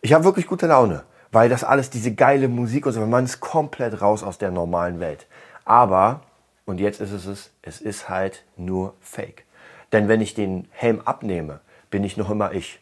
Ich 0.00 0.12
habe 0.12 0.24
wirklich 0.24 0.46
gute 0.46 0.66
Laune, 0.66 1.04
weil 1.32 1.48
das 1.48 1.64
alles 1.64 1.90
diese 1.90 2.14
geile 2.14 2.48
Musik 2.48 2.86
und 2.86 2.92
so, 2.92 3.00
man 3.06 3.24
ist 3.24 3.40
komplett 3.40 4.00
raus 4.00 4.22
aus 4.22 4.38
der 4.38 4.50
normalen 4.50 5.00
Welt. 5.00 5.26
Aber, 5.64 6.22
und 6.70 6.78
jetzt 6.78 7.00
ist 7.00 7.12
es 7.12 7.26
es, 7.26 7.50
es 7.62 7.80
ist 7.80 8.08
halt 8.08 8.44
nur 8.56 8.94
Fake. 9.00 9.44
Denn 9.92 10.08
wenn 10.08 10.20
ich 10.20 10.34
den 10.34 10.68
Helm 10.70 11.00
abnehme, 11.04 11.60
bin 11.90 12.04
ich 12.04 12.16
noch 12.16 12.30
immer 12.30 12.52
ich. 12.52 12.80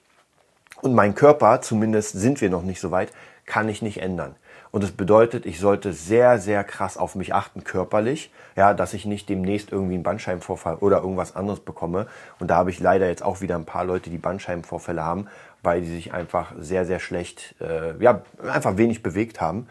Und 0.83 0.95
mein 0.95 1.15
Körper, 1.15 1.61
zumindest 1.63 2.13
sind 2.13 2.41
wir 2.41 2.51
noch 2.51 2.63
nicht 2.63 2.81
so 2.81 2.91
weit, 2.91 3.11
kann 3.47 3.69
ich 3.69 3.83
nicht 3.83 4.01
ändern. 4.03 4.37
Und 4.71 4.85
das 4.85 4.93
bedeutet, 4.93 5.47
ich 5.47 5.59
sollte 5.59 5.95
sehr, 5.95 6.39
sehr 6.39 6.63
krass 6.63 6.99
auf 6.99 7.15
mich 7.15 7.33
achten, 7.33 7.65
körperlich, 7.65 8.31
ja, 8.55 8.75
dass 8.75 8.93
ich 8.93 9.07
nicht 9.07 9.31
demnächst 9.31 9.73
irgendwie 9.73 9.95
einen 9.95 10.03
Bandscheibenvorfall 10.03 10.77
oder 10.77 10.99
irgendwas 10.99 11.35
anderes 11.35 11.61
bekomme. 11.61 12.07
Und 12.39 12.49
da 12.49 12.57
habe 12.57 12.71
ich 12.71 12.79
leider 12.79 13.09
jetzt 13.09 13.23
auch 13.23 13.41
wieder 13.41 13.57
ein 13.57 13.65
paar 13.65 13.85
Leute, 13.85 14.11
die 14.11 14.19
Bandscheibenvorfälle 14.19 15.03
haben, 15.03 15.29
weil 15.63 15.81
die 15.81 15.89
sich 15.89 16.13
einfach 16.13 16.53
sehr, 16.59 16.85
sehr 16.85 17.01
schlecht, 17.01 17.55
äh, 17.61 17.97
ja, 18.03 18.21
einfach 18.53 18.77
wenig 18.77 19.03
bewegt 19.03 19.41
haben. 19.41 19.67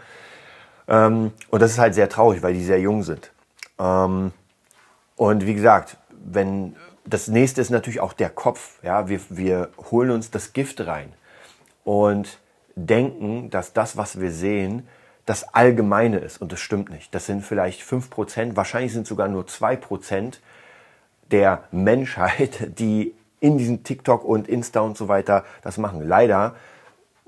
Ähm, 0.87 1.31
und 1.51 1.61
das 1.61 1.71
ist 1.71 1.79
halt 1.79 1.93
sehr 1.93 2.09
traurig, 2.09 2.41
weil 2.41 2.53
die 2.53 2.63
sehr 2.63 2.79
jung 2.79 3.03
sind. 3.03 3.31
Ähm, 3.79 4.31
und 5.15 5.45
wie 5.45 5.53
gesagt, 5.53 5.97
wenn 6.11 6.75
das 7.05 7.27
nächste 7.27 7.61
ist 7.61 7.69
natürlich 7.69 8.01
auch 8.01 8.13
der 8.13 8.29
Kopf. 8.29 8.83
Ja, 8.83 9.07
wir, 9.07 9.21
wir 9.29 9.69
holen 9.91 10.11
uns 10.11 10.29
das 10.29 10.53
Gift 10.53 10.85
rein 10.85 11.13
und 11.83 12.39
denken, 12.75 13.49
dass 13.49 13.73
das, 13.73 13.97
was 13.97 14.19
wir 14.19 14.31
sehen, 14.31 14.87
das 15.25 15.53
Allgemeine 15.53 16.17
ist. 16.17 16.41
Und 16.41 16.51
das 16.51 16.59
stimmt 16.59 16.89
nicht. 16.89 17.13
Das 17.15 17.25
sind 17.25 17.45
vielleicht 17.45 17.81
5%, 17.81 18.55
wahrscheinlich 18.55 18.93
sind 18.93 19.07
sogar 19.07 19.27
nur 19.27 19.43
2% 19.43 20.39
der 21.31 21.63
Menschheit, 21.71 22.71
die 22.79 23.13
in 23.39 23.57
diesem 23.57 23.83
TikTok 23.83 24.23
und 24.23 24.47
Insta 24.47 24.81
und 24.81 24.97
so 24.97 25.07
weiter 25.07 25.45
das 25.61 25.77
machen. 25.77 26.07
Leider 26.07 26.55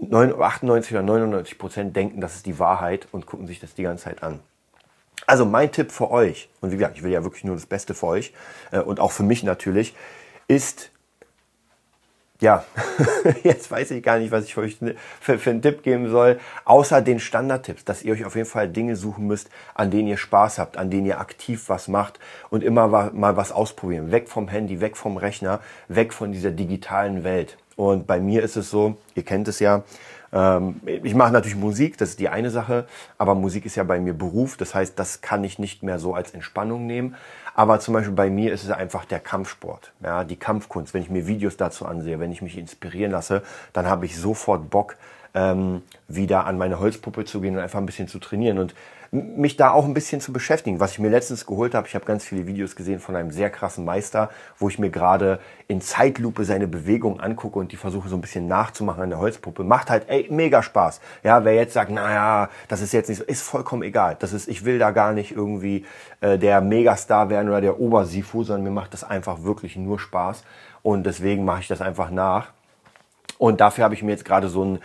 98 0.01 0.93
oder 0.93 1.03
99 1.03 1.57
Prozent 1.57 1.95
denken, 1.95 2.21
das 2.21 2.35
ist 2.35 2.45
die 2.45 2.57
Wahrheit 2.57 3.07
und 3.11 3.25
gucken 3.25 3.47
sich 3.47 3.59
das 3.59 3.75
die 3.75 3.83
ganze 3.83 4.05
Zeit 4.05 4.23
an. 4.23 4.39
Also 5.25 5.45
mein 5.45 5.71
Tipp 5.71 5.91
für 5.91 6.11
euch, 6.11 6.49
und 6.61 6.71
wie 6.71 6.77
gesagt, 6.77 6.97
ich 6.97 7.03
will 7.03 7.11
ja 7.11 7.23
wirklich 7.23 7.43
nur 7.43 7.55
das 7.55 7.65
Beste 7.65 7.93
für 7.93 8.07
euch 8.07 8.33
äh, 8.71 8.79
und 8.79 8.99
auch 8.99 9.11
für 9.11 9.23
mich 9.23 9.43
natürlich, 9.43 9.95
ist, 10.47 10.91
ja, 12.41 12.63
jetzt 13.43 13.69
weiß 13.69 13.91
ich 13.91 14.01
gar 14.01 14.17
nicht, 14.17 14.31
was 14.31 14.45
ich 14.45 14.53
für 14.53 14.61
euch 14.61 14.77
für, 15.19 15.37
für 15.37 15.49
einen 15.49 15.61
Tipp 15.61 15.83
geben 15.83 16.09
soll, 16.09 16.39
außer 16.65 17.01
den 17.01 17.19
Standardtipps, 17.19 17.83
dass 17.83 18.01
ihr 18.01 18.13
euch 18.13 18.25
auf 18.25 18.35
jeden 18.35 18.47
Fall 18.47 18.69
Dinge 18.69 18.95
suchen 18.95 19.27
müsst, 19.27 19.49
an 19.75 19.91
denen 19.91 20.07
ihr 20.07 20.17
Spaß 20.17 20.57
habt, 20.57 20.77
an 20.77 20.89
denen 20.89 21.05
ihr 21.05 21.19
aktiv 21.19 21.65
was 21.67 21.87
macht 21.87 22.19
und 22.49 22.63
immer 22.63 22.87
mal 22.87 23.35
was 23.35 23.51
ausprobieren. 23.51 24.11
Weg 24.11 24.29
vom 24.29 24.47
Handy, 24.47 24.81
weg 24.81 24.97
vom 24.97 25.17
Rechner, 25.17 25.59
weg 25.89 26.13
von 26.13 26.31
dieser 26.31 26.51
digitalen 26.51 27.23
Welt. 27.23 27.57
Und 27.75 28.07
bei 28.07 28.19
mir 28.19 28.43
ist 28.43 28.57
es 28.57 28.69
so, 28.69 28.97
ihr 29.15 29.23
kennt 29.23 29.47
es 29.47 29.59
ja, 29.59 29.83
ich 30.31 31.15
mache 31.15 31.33
natürlich 31.33 31.57
Musik, 31.57 31.97
das 31.97 32.09
ist 32.09 32.19
die 32.19 32.29
eine 32.29 32.51
Sache, 32.51 32.85
aber 33.17 33.33
Musik 33.33 33.65
ist 33.65 33.75
ja 33.75 33.83
bei 33.83 33.99
mir 33.99 34.13
Beruf, 34.13 34.57
das 34.57 34.75
heißt, 34.75 34.99
das 34.99 35.21
kann 35.21 35.43
ich 35.43 35.57
nicht 35.57 35.81
mehr 35.81 35.97
so 35.97 36.13
als 36.13 36.31
Entspannung 36.31 36.85
nehmen. 36.85 37.15
Aber 37.55 37.79
zum 37.79 37.93
Beispiel 37.95 38.13
bei 38.13 38.29
mir 38.29 38.53
ist 38.53 38.63
es 38.63 38.69
einfach 38.69 39.05
der 39.05 39.19
Kampfsport, 39.19 39.91
ja, 40.01 40.23
die 40.23 40.37
Kampfkunst. 40.37 40.93
Wenn 40.93 41.01
ich 41.01 41.09
mir 41.09 41.27
Videos 41.27 41.57
dazu 41.57 41.85
ansehe, 41.85 42.19
wenn 42.19 42.31
ich 42.31 42.41
mich 42.41 42.57
inspirieren 42.57 43.11
lasse, 43.11 43.41
dann 43.73 43.87
habe 43.87 44.05
ich 44.05 44.17
sofort 44.17 44.69
Bock, 44.69 44.95
ähm, 45.33 45.81
wieder 46.07 46.45
an 46.45 46.57
meine 46.57 46.79
Holzpuppe 46.79 47.25
zu 47.25 47.41
gehen 47.41 47.55
und 47.55 47.61
einfach 47.61 47.79
ein 47.79 47.85
bisschen 47.85 48.07
zu 48.07 48.19
trainieren. 48.19 48.59
Und 48.59 48.73
mich 49.11 49.57
da 49.57 49.71
auch 49.71 49.85
ein 49.85 49.93
bisschen 49.93 50.21
zu 50.21 50.31
beschäftigen. 50.31 50.79
Was 50.79 50.91
ich 50.91 50.99
mir 50.99 51.09
letztens 51.09 51.45
geholt 51.45 51.73
habe, 51.73 51.87
ich 51.87 51.95
habe 51.95 52.05
ganz 52.05 52.23
viele 52.23 52.45
Videos 52.45 52.75
gesehen 52.75 52.99
von 52.99 53.15
einem 53.15 53.31
sehr 53.31 53.49
krassen 53.49 53.83
Meister, 53.83 54.29
wo 54.57 54.69
ich 54.69 54.77
mir 54.77 54.91
gerade 54.91 55.39
in 55.67 55.81
Zeitlupe 55.81 56.45
seine 56.45 56.67
Bewegung 56.67 57.19
angucke 57.19 57.57
und 57.57 57.71
die 57.71 57.75
versuche 57.75 58.07
so 58.07 58.15
ein 58.15 58.21
bisschen 58.21 58.47
nachzumachen 58.47 59.01
an 59.01 59.09
der 59.09 59.19
Holzpuppe. 59.19 59.63
Macht 59.63 59.89
halt 59.89 60.05
ey, 60.09 60.27
mega 60.29 60.61
Spaß. 60.61 61.01
Ja, 61.23 61.43
wer 61.43 61.55
jetzt 61.55 61.73
sagt, 61.73 61.89
naja, 61.89 62.49
das 62.67 62.81
ist 62.81 62.93
jetzt 62.93 63.09
nicht 63.09 63.17
so, 63.17 63.23
ist 63.23 63.41
vollkommen 63.41 63.81
egal. 63.81 64.15
Das 64.19 64.31
ist, 64.31 64.47
ich 64.47 64.63
will 64.63 64.77
da 64.77 64.91
gar 64.91 65.13
nicht 65.13 65.31
irgendwie 65.31 65.85
äh, 66.21 66.37
der 66.37 66.61
Megastar 66.61 67.29
werden 67.29 67.49
oder 67.49 67.61
der 67.61 67.79
Obersifu, 67.79 68.43
sondern 68.43 68.63
mir 68.63 68.71
macht 68.71 68.93
das 68.93 69.03
einfach 69.03 69.43
wirklich 69.43 69.75
nur 69.75 69.99
Spaß. 69.99 70.43
Und 70.83 71.05
deswegen 71.05 71.45
mache 71.45 71.61
ich 71.61 71.67
das 71.67 71.81
einfach 71.81 72.11
nach. 72.11 72.51
Und 73.39 73.59
dafür 73.59 73.85
habe 73.85 73.95
ich 73.95 74.03
mir 74.03 74.11
jetzt 74.11 74.25
gerade 74.25 74.49
so 74.49 74.63
ein 74.63 74.79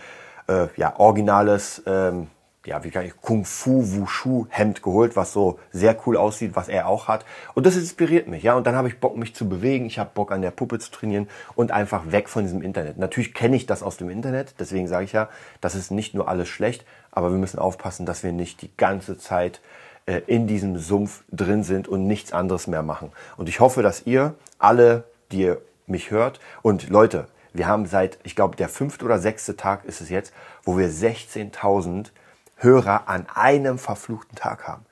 äh, 0.49 0.69
ja, 0.77 0.99
originales 0.99 1.83
ähm, 1.87 2.29
ja, 2.67 2.83
wie 2.83 2.91
kann 2.91 3.05
ich, 3.05 3.17
Kung 3.21 3.45
Fu 3.45 3.83
Wushu 3.85 4.47
Hemd 4.49 4.83
geholt, 4.83 5.17
was 5.17 5.33
so 5.33 5.59
sehr 5.71 5.97
cool 6.07 6.17
aussieht, 6.17 6.53
was 6.55 6.69
er 6.69 6.89
auch 6.89 7.09
hat. 7.09 7.25
Und 7.55 7.67
das 7.67 7.77
inspiriert 7.77 8.27
mich, 8.27 8.43
ja. 8.43 8.55
Und 8.55 8.67
dann 8.67 8.75
habe 8.75 8.89
ich 8.89 9.01
Bock, 9.01 9.17
mich 9.17 9.35
zu 9.35 9.49
bewegen. 9.49 9.87
Ich 9.87 9.99
habe 9.99 10.11
Bock, 10.15 10.33
an 10.33 10.43
der 10.43 10.51
Puppe 10.51 10.79
zu 10.79 10.91
trainieren 10.91 11.29
und 11.55 11.73
einfach 11.73 12.11
weg 12.11 12.29
von 12.29 12.45
diesem 12.45 12.63
Internet. 12.63 12.97
Natürlich 12.99 13.35
kenne 13.35 13.57
ich 13.57 13.67
das 13.67 13.83
aus 13.83 13.97
dem 13.97 14.09
Internet, 14.09 14.55
deswegen 14.59 14.89
sage 14.89 15.05
ich 15.05 15.13
ja, 15.13 15.29
das 15.61 15.75
ist 15.75 15.91
nicht 15.91 16.15
nur 16.15 16.29
alles 16.29 16.49
schlecht, 16.49 16.85
aber 17.11 17.31
wir 17.31 17.39
müssen 17.39 17.59
aufpassen, 17.59 18.07
dass 18.07 18.23
wir 18.23 18.33
nicht 18.33 18.63
die 18.63 18.71
ganze 18.77 19.19
Zeit 19.19 19.61
äh, 20.07 20.23
in 20.27 20.47
diesem 20.47 20.79
Sumpf 20.79 21.25
drin 21.31 21.65
sind 21.65 21.87
und 21.87 22.07
nichts 22.07 22.33
anderes 22.33 22.67
mehr 22.67 22.83
machen. 22.83 23.13
Und 23.37 23.49
ich 23.49 23.61
hoffe, 23.61 23.83
dass 23.83 24.07
ihr 24.07 24.35
alle, 24.59 25.05
die 25.33 25.43
ihr 25.43 25.61
mich 25.87 26.11
hört 26.11 26.41
und 26.63 26.89
Leute, 26.89 27.27
wir 27.55 27.69
haben 27.69 27.87
seit, 27.87 28.19
ich 28.25 28.35
glaube, 28.35 28.57
der 28.57 28.69
fünfte 28.69 29.05
oder 29.05 29.19
sechste 29.19 29.57
Tag 29.57 29.85
ist 29.85 30.01
es 30.01 30.11
jetzt, 30.11 30.35
wo 30.65 30.77
wir 30.77 30.91
16.000 30.91 32.09
Hörer 32.57 33.09
an 33.09 33.27
einem 33.33 33.79
verfluchten 33.79 34.37
Tag 34.37 34.67
haben. 34.67 34.85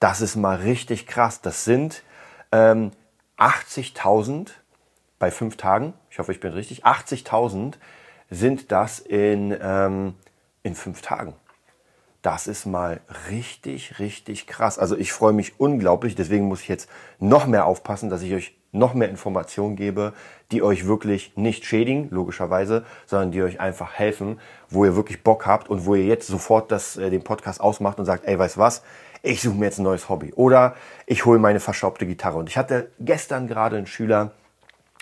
Das 0.00 0.20
ist 0.20 0.36
mal 0.36 0.56
richtig 0.56 1.06
krass. 1.06 1.40
Das 1.40 1.64
sind 1.64 2.02
ähm, 2.52 2.90
80.000 3.38 4.50
bei 5.20 5.30
fünf 5.30 5.56
Tagen. 5.56 5.94
Ich 6.10 6.18
hoffe, 6.18 6.32
ich 6.32 6.40
bin 6.40 6.52
richtig. 6.52 6.84
80.000 6.84 7.74
sind 8.30 8.72
das 8.72 8.98
in, 8.98 9.56
ähm, 9.60 10.14
in 10.64 10.74
fünf 10.74 11.02
Tagen. 11.02 11.34
Das 12.22 12.48
ist 12.48 12.66
mal 12.66 13.00
richtig, 13.30 14.00
richtig 14.00 14.48
krass. 14.48 14.78
Also 14.78 14.96
ich 14.96 15.12
freue 15.12 15.32
mich 15.32 15.60
unglaublich. 15.60 16.16
Deswegen 16.16 16.48
muss 16.48 16.62
ich 16.62 16.68
jetzt 16.68 16.90
noch 17.20 17.46
mehr 17.46 17.64
aufpassen, 17.64 18.10
dass 18.10 18.22
ich 18.22 18.34
euch 18.34 18.57
noch 18.72 18.94
mehr 18.94 19.08
Informationen 19.08 19.76
gebe, 19.76 20.12
die 20.52 20.62
euch 20.62 20.86
wirklich 20.86 21.32
nicht 21.36 21.64
schädigen, 21.64 22.08
logischerweise, 22.10 22.84
sondern 23.06 23.30
die 23.30 23.42
euch 23.42 23.60
einfach 23.60 23.94
helfen, 23.94 24.38
wo 24.68 24.84
ihr 24.84 24.96
wirklich 24.96 25.22
Bock 25.22 25.46
habt 25.46 25.68
und 25.68 25.86
wo 25.86 25.94
ihr 25.94 26.04
jetzt 26.04 26.26
sofort 26.26 26.70
das, 26.70 26.96
äh, 26.96 27.10
den 27.10 27.22
Podcast 27.22 27.60
ausmacht 27.60 27.98
und 27.98 28.04
sagt, 28.04 28.26
ey, 28.26 28.38
weißt 28.38 28.58
was, 28.58 28.82
ich 29.22 29.42
suche 29.42 29.56
mir 29.56 29.66
jetzt 29.66 29.78
ein 29.78 29.84
neues 29.84 30.08
Hobby 30.08 30.32
oder 30.34 30.74
ich 31.06 31.24
hole 31.24 31.38
meine 31.38 31.60
verschraubte 31.60 32.06
Gitarre. 32.06 32.38
Und 32.38 32.48
ich 32.48 32.56
hatte 32.56 32.90
gestern 33.00 33.48
gerade 33.48 33.76
einen 33.76 33.86
Schüler, 33.86 34.32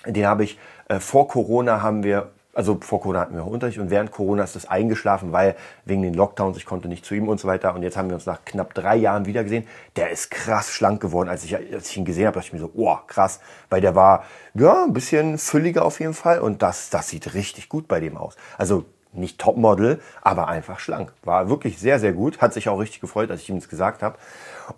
den 0.07 0.27
habe 0.27 0.45
ich, 0.45 0.59
äh, 0.89 1.01
vor 1.01 1.29
Corona 1.29 1.83
haben 1.83 2.03
wir 2.03 2.31
also 2.57 2.79
vor 2.81 3.03
Corona 3.03 3.21
hatten 3.21 3.37
wir 3.37 3.47
Unterricht 3.47 3.79
und 3.79 3.91
während 3.91 4.11
Corona 4.11 4.43
ist 4.43 4.57
das 4.57 4.67
eingeschlafen, 4.67 5.31
weil 5.31 5.57
wegen 5.85 6.01
den 6.01 6.15
Lockdowns, 6.15 6.57
ich 6.57 6.65
konnte 6.65 6.89
nicht 6.89 7.05
zu 7.05 7.15
ihm 7.15 7.29
und 7.29 7.39
so 7.39 7.47
weiter. 7.47 7.75
Und 7.75 7.83
jetzt 7.83 7.99
haben 7.99 8.09
wir 8.09 8.15
uns 8.15 8.25
nach 8.25 8.47
knapp 8.47 8.73
drei 8.73 8.97
Jahren 8.97 9.27
wieder 9.27 9.45
gesehen. 9.45 9.67
Der 9.97 10.11
ist 10.11 10.31
krass 10.31 10.71
schlank 10.71 11.03
geworden. 11.03 11.29
Als 11.29 11.45
ich, 11.45 11.55
als 11.55 11.91
ich 11.91 11.99
ihn 11.99 12.07
gesehen 12.07 12.27
habe, 12.27 12.35
dachte 12.35 12.47
ich 12.47 12.53
mir 12.55 12.59
so, 12.59 12.71
oh, 12.75 12.97
krass. 13.07 13.41
Weil 13.69 13.83
der 13.83 13.95
war, 13.95 14.25
ja, 14.55 14.85
ein 14.85 14.95
bisschen 14.95 15.37
fülliger 15.37 15.85
auf 15.85 16.01
jeden 16.01 16.15
Fall. 16.15 16.41
Und 16.41 16.63
das, 16.63 16.89
das 16.89 17.11
sieht 17.11 17.35
richtig 17.35 17.69
gut 17.69 17.89
bei 17.89 18.01
dem 18.01 18.17
aus. 18.17 18.37
Also 18.57 18.87
nicht 19.13 19.39
Topmodel, 19.39 20.01
aber 20.23 20.49
einfach 20.49 20.79
schlank. 20.79 21.13
War 21.25 21.51
wirklich 21.51 21.79
sehr, 21.79 21.99
sehr 21.99 22.15
gut. 22.15 22.41
Hat 22.41 22.55
sich 22.55 22.71
auch 22.71 22.79
richtig 22.79 23.03
gefreut, 23.03 23.31
als 23.31 23.43
ich 23.43 23.51
ihm 23.51 23.57
das 23.57 23.69
gesagt 23.69 24.03
habe. 24.03 24.17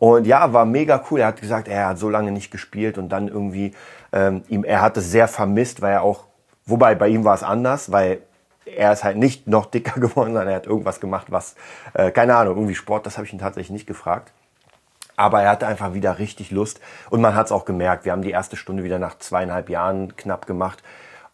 Und 0.00 0.26
ja, 0.26 0.52
war 0.52 0.64
mega 0.64 1.04
cool. 1.10 1.20
Er 1.20 1.28
hat 1.28 1.40
gesagt, 1.40 1.68
er 1.68 1.88
hat 1.90 1.98
so 1.98 2.10
lange 2.10 2.32
nicht 2.32 2.50
gespielt 2.50 2.98
und 2.98 3.08
dann 3.10 3.28
irgendwie, 3.28 3.72
ähm, 4.12 4.42
ihm, 4.48 4.64
er 4.64 4.82
hat 4.82 4.96
es 4.96 5.12
sehr 5.12 5.28
vermisst, 5.28 5.80
weil 5.80 5.92
er 5.92 6.02
auch 6.02 6.24
Wobei 6.68 6.94
bei 6.94 7.08
ihm 7.08 7.24
war 7.24 7.34
es 7.34 7.42
anders, 7.42 7.90
weil 7.90 8.20
er 8.66 8.92
ist 8.92 9.02
halt 9.02 9.16
nicht 9.16 9.46
noch 9.46 9.66
dicker 9.66 10.00
geworden, 10.00 10.34
sondern 10.34 10.48
er 10.48 10.56
hat 10.56 10.66
irgendwas 10.66 11.00
gemacht, 11.00 11.28
was, 11.30 11.54
äh, 11.94 12.10
keine 12.10 12.36
Ahnung, 12.36 12.56
irgendwie 12.56 12.74
Sport, 12.74 13.06
das 13.06 13.16
habe 13.16 13.26
ich 13.26 13.32
ihn 13.32 13.38
tatsächlich 13.38 13.70
nicht 13.70 13.86
gefragt. 13.86 14.32
Aber 15.16 15.42
er 15.42 15.50
hatte 15.50 15.66
einfach 15.66 15.94
wieder 15.94 16.18
richtig 16.18 16.52
Lust 16.52 16.80
und 17.10 17.20
man 17.20 17.34
hat 17.34 17.46
es 17.46 17.52
auch 17.52 17.64
gemerkt. 17.64 18.04
Wir 18.04 18.12
haben 18.12 18.22
die 18.22 18.30
erste 18.30 18.56
Stunde 18.56 18.84
wieder 18.84 19.00
nach 19.00 19.18
zweieinhalb 19.18 19.68
Jahren 19.68 20.14
knapp 20.16 20.46
gemacht 20.46 20.82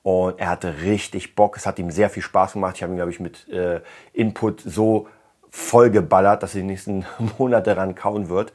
und 0.03 0.39
er 0.39 0.49
hatte 0.49 0.83
richtig 0.83 1.35
Bock. 1.35 1.57
Es 1.57 1.67
hat 1.67 1.79
ihm 1.79 1.91
sehr 1.91 2.09
viel 2.09 2.23
Spaß 2.23 2.55
gemacht. 2.55 2.77
Ich 2.77 2.83
habe 2.83 2.93
ihn, 2.93 2.97
glaube 2.97 3.11
ich, 3.11 3.21
mit 3.21 3.49
äh, 3.49 3.81
Input 4.13 4.63
so 4.63 5.09
vollgeballert, 5.51 6.43
dass 6.43 6.55
er 6.55 6.63
die 6.63 6.67
nächsten 6.69 7.05
Monate 7.39 7.77
ran 7.77 7.95
kauen 7.95 8.29
wird. 8.29 8.53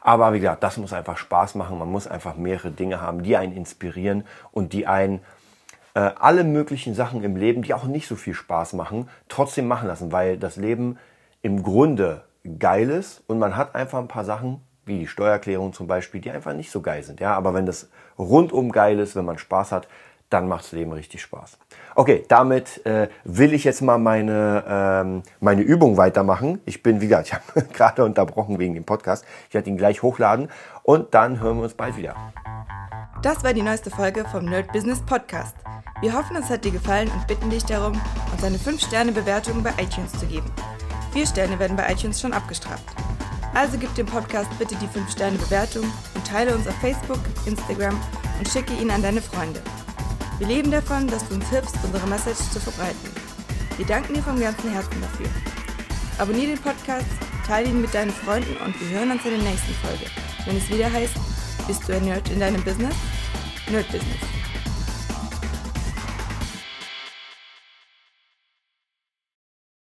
Aber 0.00 0.32
wie 0.32 0.40
gesagt, 0.40 0.62
das 0.62 0.76
muss 0.76 0.92
einfach 0.92 1.18
Spaß 1.18 1.54
machen. 1.54 1.78
Man 1.78 1.90
muss 1.90 2.08
einfach 2.08 2.34
mehrere 2.36 2.70
Dinge 2.70 3.00
haben, 3.00 3.22
die 3.22 3.36
einen 3.36 3.56
inspirieren 3.56 4.26
und 4.50 4.72
die 4.72 4.86
einen 4.86 5.20
äh, 5.94 6.10
alle 6.18 6.44
möglichen 6.44 6.94
Sachen 6.94 7.22
im 7.22 7.36
Leben, 7.36 7.62
die 7.62 7.74
auch 7.74 7.84
nicht 7.84 8.06
so 8.06 8.16
viel 8.16 8.34
Spaß 8.34 8.74
machen, 8.74 9.08
trotzdem 9.28 9.66
machen 9.66 9.88
lassen, 9.88 10.12
weil 10.12 10.36
das 10.36 10.56
Leben 10.56 10.98
im 11.42 11.62
Grunde 11.62 12.24
geil 12.58 12.90
ist 12.90 13.22
und 13.26 13.38
man 13.38 13.56
hat 13.56 13.74
einfach 13.74 13.98
ein 13.98 14.08
paar 14.08 14.24
Sachen, 14.24 14.60
wie 14.84 14.98
die 14.98 15.06
Steuererklärung 15.06 15.72
zum 15.72 15.86
Beispiel, 15.86 16.20
die 16.20 16.30
einfach 16.30 16.52
nicht 16.52 16.70
so 16.70 16.82
geil 16.82 17.02
sind. 17.02 17.20
Ja, 17.20 17.34
aber 17.34 17.54
wenn 17.54 17.64
das 17.64 17.88
rundum 18.18 18.70
geil 18.70 18.98
ist, 18.98 19.16
wenn 19.16 19.24
man 19.24 19.38
Spaß 19.38 19.72
hat, 19.72 19.88
dann 20.30 20.48
macht 20.48 20.64
das 20.64 20.72
Leben 20.72 20.92
richtig 20.92 21.22
Spaß. 21.22 21.58
Okay, 21.94 22.24
damit 22.28 22.84
äh, 22.86 23.08
will 23.24 23.52
ich 23.52 23.64
jetzt 23.64 23.82
mal 23.82 23.98
meine, 23.98 24.64
ähm, 24.66 25.22
meine 25.40 25.62
Übung 25.62 25.96
weitermachen. 25.96 26.60
Ich 26.64 26.82
bin, 26.82 27.00
wie 27.00 27.08
gesagt, 27.08 27.26
ich 27.28 27.34
habe 27.34 27.68
gerade 27.72 28.04
unterbrochen 28.04 28.58
wegen 28.58 28.74
dem 28.74 28.84
Podcast. 28.84 29.24
Ich 29.48 29.54
werde 29.54 29.70
ihn 29.70 29.76
gleich 29.76 30.02
hochladen 30.02 30.48
und 30.82 31.14
dann 31.14 31.40
hören 31.40 31.58
wir 31.58 31.64
uns 31.64 31.74
bald 31.74 31.96
wieder. 31.96 32.16
Das 33.22 33.44
war 33.44 33.54
die 33.54 33.62
neueste 33.62 33.90
Folge 33.90 34.24
vom 34.30 34.44
Nerd 34.44 34.72
Business 34.72 35.00
Podcast. 35.00 35.54
Wir 36.04 36.12
hoffen, 36.12 36.36
es 36.36 36.50
hat 36.50 36.66
dir 36.66 36.70
gefallen 36.70 37.10
und 37.10 37.26
bitten 37.26 37.48
dich 37.48 37.64
darum, 37.64 37.98
uns 38.30 38.44
eine 38.44 38.58
5-Sterne-Bewertung 38.58 39.62
bei 39.62 39.70
iTunes 39.82 40.12
zu 40.12 40.26
geben. 40.26 40.52
Vier 41.14 41.26
Sterne 41.26 41.58
werden 41.58 41.78
bei 41.78 41.90
iTunes 41.90 42.20
schon 42.20 42.34
abgestraft. 42.34 42.84
Also 43.54 43.78
gib 43.78 43.94
dem 43.94 44.04
Podcast 44.04 44.50
bitte 44.58 44.76
die 44.76 44.86
5-Sterne-Bewertung 44.86 45.90
und 46.14 46.26
teile 46.26 46.54
uns 46.54 46.68
auf 46.68 46.74
Facebook, 46.74 47.20
Instagram 47.46 47.98
und 48.38 48.46
schicke 48.46 48.74
ihn 48.74 48.90
an 48.90 49.00
deine 49.00 49.22
Freunde. 49.22 49.62
Wir 50.36 50.46
leben 50.46 50.70
davon, 50.70 51.06
dass 51.06 51.26
du 51.26 51.36
uns 51.36 51.48
hilfst, 51.48 51.78
unsere 51.82 52.06
Message 52.06 52.50
zu 52.52 52.60
verbreiten. 52.60 53.08
Wir 53.78 53.86
danken 53.86 54.12
dir 54.12 54.22
vom 54.22 54.38
ganzen 54.38 54.72
Herzen 54.72 55.00
dafür. 55.00 55.30
Abonnier 56.18 56.48
den 56.48 56.58
Podcast, 56.58 57.06
teile 57.46 57.70
ihn 57.70 57.80
mit 57.80 57.94
deinen 57.94 58.12
Freunden 58.12 58.58
und 58.58 58.78
wir 58.78 58.98
hören 58.98 59.10
uns 59.10 59.24
in 59.24 59.30
der 59.30 59.50
nächsten 59.50 59.72
Folge, 59.76 60.04
wenn 60.44 60.58
es 60.58 60.68
wieder 60.68 60.92
heißt, 60.92 61.14
bist 61.66 61.88
du 61.88 61.94
ein 61.94 62.04
Nerd 62.04 62.28
in 62.28 62.40
deinem 62.40 62.62
Business? 62.62 62.94
Nerd 63.70 63.90
Business. 63.90 64.33